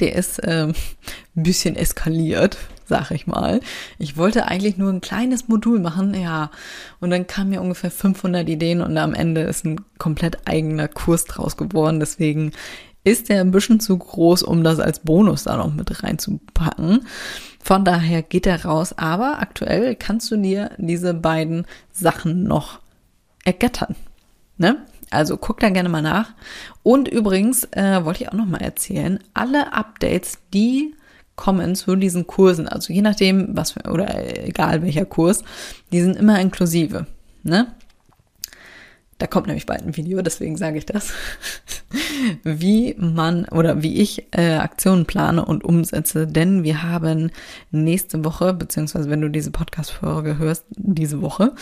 Der 0.00 0.14
ist 0.14 0.38
äh, 0.38 0.68
ein 0.68 0.74
bisschen 1.34 1.76
eskaliert, 1.76 2.58
sag 2.86 3.10
ich 3.10 3.26
mal. 3.26 3.60
Ich 3.98 4.16
wollte 4.16 4.46
eigentlich 4.46 4.76
nur 4.76 4.92
ein 4.92 5.00
kleines 5.00 5.48
Modul 5.48 5.80
machen, 5.80 6.14
ja, 6.14 6.50
und 7.00 7.10
dann 7.10 7.26
kamen 7.26 7.50
mir 7.50 7.62
ungefähr 7.62 7.90
500 7.90 8.48
Ideen 8.48 8.80
und 8.80 8.96
am 8.98 9.14
Ende 9.14 9.42
ist 9.42 9.64
ein 9.64 9.80
komplett 9.98 10.46
eigener 10.46 10.88
Kurs 10.88 11.24
draus 11.24 11.56
geworden. 11.56 12.00
Deswegen 12.00 12.52
ist 13.04 13.28
der 13.28 13.42
ein 13.42 13.50
bisschen 13.50 13.80
zu 13.80 13.96
groß, 13.96 14.42
um 14.42 14.64
das 14.64 14.80
als 14.80 15.00
Bonus 15.00 15.44
da 15.44 15.56
noch 15.56 15.72
mit 15.72 16.02
reinzupacken. 16.02 17.06
Von 17.62 17.84
daher 17.84 18.22
geht 18.22 18.46
er 18.46 18.64
raus, 18.64 18.94
aber 18.96 19.40
aktuell 19.40 19.94
kannst 19.94 20.30
du 20.30 20.36
dir 20.36 20.70
diese 20.78 21.14
beiden 21.14 21.66
Sachen 21.92 22.44
noch 22.44 22.80
ergattern. 23.44 23.94
Ne? 24.56 24.84
Also 25.14 25.36
guck 25.36 25.60
da 25.60 25.70
gerne 25.70 25.88
mal 25.88 26.02
nach. 26.02 26.32
Und 26.82 27.08
übrigens 27.08 27.64
äh, 27.72 28.04
wollte 28.04 28.24
ich 28.24 28.28
auch 28.28 28.34
noch 28.34 28.46
mal 28.46 28.60
erzählen, 28.60 29.18
alle 29.32 29.72
Updates, 29.72 30.38
die 30.52 30.94
kommen 31.36 31.74
zu 31.74 31.96
diesen 31.96 32.26
Kursen, 32.26 32.68
also 32.68 32.92
je 32.92 33.02
nachdem, 33.02 33.56
was 33.56 33.72
für, 33.72 33.90
oder 33.90 34.46
egal 34.46 34.82
welcher 34.82 35.04
Kurs, 35.04 35.42
die 35.92 36.00
sind 36.00 36.16
immer 36.16 36.40
inklusive. 36.40 37.06
Ne? 37.42 37.74
Da 39.18 39.28
kommt 39.28 39.46
nämlich 39.46 39.66
bald 39.66 39.82
ein 39.82 39.96
Video, 39.96 40.22
deswegen 40.22 40.56
sage 40.56 40.78
ich 40.78 40.86
das, 40.86 41.12
wie 42.42 42.94
man 42.98 43.44
oder 43.46 43.82
wie 43.82 44.00
ich 44.00 44.26
äh, 44.32 44.54
Aktionen 44.56 45.06
plane 45.06 45.44
und 45.44 45.64
umsetze. 45.64 46.26
Denn 46.26 46.64
wir 46.64 46.82
haben 46.82 47.30
nächste 47.70 48.24
Woche, 48.24 48.52
beziehungsweise 48.52 49.10
wenn 49.10 49.20
du 49.20 49.30
diese 49.30 49.52
Podcast-Folge 49.52 50.38
hörst, 50.38 50.64
diese 50.76 51.22
Woche, 51.22 51.54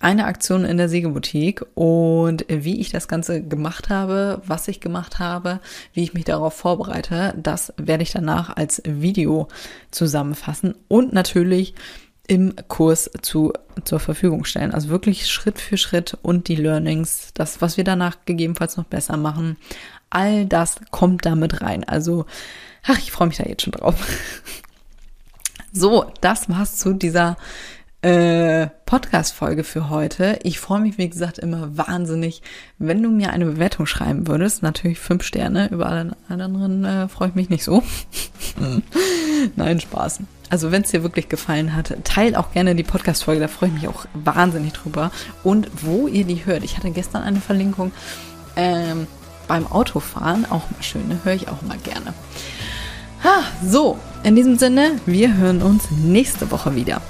eine 0.00 0.26
Aktion 0.26 0.64
in 0.64 0.76
der 0.76 0.88
Sägeboutique 0.88 1.64
und 1.74 2.44
wie 2.48 2.80
ich 2.80 2.90
das 2.90 3.08
Ganze 3.08 3.42
gemacht 3.42 3.88
habe, 3.88 4.40
was 4.46 4.68
ich 4.68 4.80
gemacht 4.80 5.18
habe, 5.18 5.60
wie 5.92 6.02
ich 6.02 6.14
mich 6.14 6.24
darauf 6.24 6.54
vorbereite, 6.54 7.34
das 7.36 7.72
werde 7.76 8.04
ich 8.04 8.12
danach 8.12 8.56
als 8.56 8.82
Video 8.84 9.48
zusammenfassen 9.90 10.74
und 10.86 11.12
natürlich 11.12 11.74
im 12.28 12.54
Kurs 12.68 13.10
zu, 13.22 13.52
zur 13.84 13.98
Verfügung 13.98 14.44
stellen. 14.44 14.72
Also 14.72 14.90
wirklich 14.90 15.26
Schritt 15.26 15.58
für 15.58 15.78
Schritt 15.78 16.16
und 16.22 16.48
die 16.48 16.56
Learnings, 16.56 17.30
das, 17.34 17.60
was 17.60 17.76
wir 17.76 17.84
danach 17.84 18.18
gegebenenfalls 18.26 18.76
noch 18.76 18.84
besser 18.84 19.16
machen, 19.16 19.56
all 20.10 20.46
das 20.46 20.76
kommt 20.90 21.24
da 21.26 21.34
mit 21.34 21.62
rein. 21.62 21.84
Also, 21.84 22.26
ach, 22.84 22.98
ich 22.98 23.10
freue 23.10 23.28
mich 23.28 23.38
da 23.38 23.44
jetzt 23.44 23.62
schon 23.62 23.72
drauf. 23.72 23.96
So, 25.70 26.10
das 26.22 26.48
war's 26.48 26.76
zu 26.76 26.94
dieser 26.94 27.36
äh, 28.02 28.68
Podcast-Folge 28.86 29.64
für 29.64 29.90
heute. 29.90 30.38
Ich 30.44 30.60
freue 30.60 30.80
mich, 30.80 30.98
wie 30.98 31.08
gesagt, 31.08 31.38
immer 31.38 31.76
wahnsinnig, 31.76 32.42
wenn 32.78 33.02
du 33.02 33.10
mir 33.10 33.30
eine 33.30 33.46
Bewertung 33.46 33.86
schreiben 33.86 34.28
würdest. 34.28 34.62
Natürlich 34.62 35.00
fünf 35.00 35.24
Sterne, 35.24 35.68
über 35.70 35.86
alle 35.86 36.16
anderen 36.28 36.84
äh, 36.84 37.08
freue 37.08 37.28
ich 37.28 37.34
mich 37.34 37.50
nicht 37.50 37.64
so. 37.64 37.82
Nein, 39.56 39.80
Spaß. 39.80 40.20
Also 40.50 40.70
wenn 40.70 40.82
es 40.82 40.90
dir 40.90 41.02
wirklich 41.02 41.28
gefallen 41.28 41.74
hat, 41.74 41.94
teil 42.04 42.34
auch 42.36 42.52
gerne 42.52 42.74
die 42.74 42.84
Podcast-Folge, 42.84 43.40
da 43.40 43.48
freue 43.48 43.68
ich 43.70 43.74
mich 43.74 43.88
auch 43.88 44.06
wahnsinnig 44.14 44.72
drüber. 44.72 45.10
Und 45.42 45.68
wo 45.82 46.06
ihr 46.06 46.24
die 46.24 46.46
hört. 46.46 46.64
Ich 46.64 46.76
hatte 46.76 46.90
gestern 46.90 47.22
eine 47.22 47.40
Verlinkung 47.40 47.92
ähm, 48.56 49.06
beim 49.48 49.66
Autofahren, 49.66 50.46
auch 50.46 50.70
mal 50.70 50.82
schön, 50.82 51.08
ne? 51.08 51.18
höre 51.24 51.34
ich 51.34 51.48
auch 51.48 51.62
mal 51.62 51.78
gerne. 51.78 52.14
Ha, 53.24 53.42
so, 53.66 53.98
in 54.22 54.36
diesem 54.36 54.58
Sinne, 54.58 54.92
wir 55.04 55.36
hören 55.36 55.62
uns 55.62 55.90
nächste 55.90 56.50
Woche 56.52 56.76
wieder. 56.76 57.02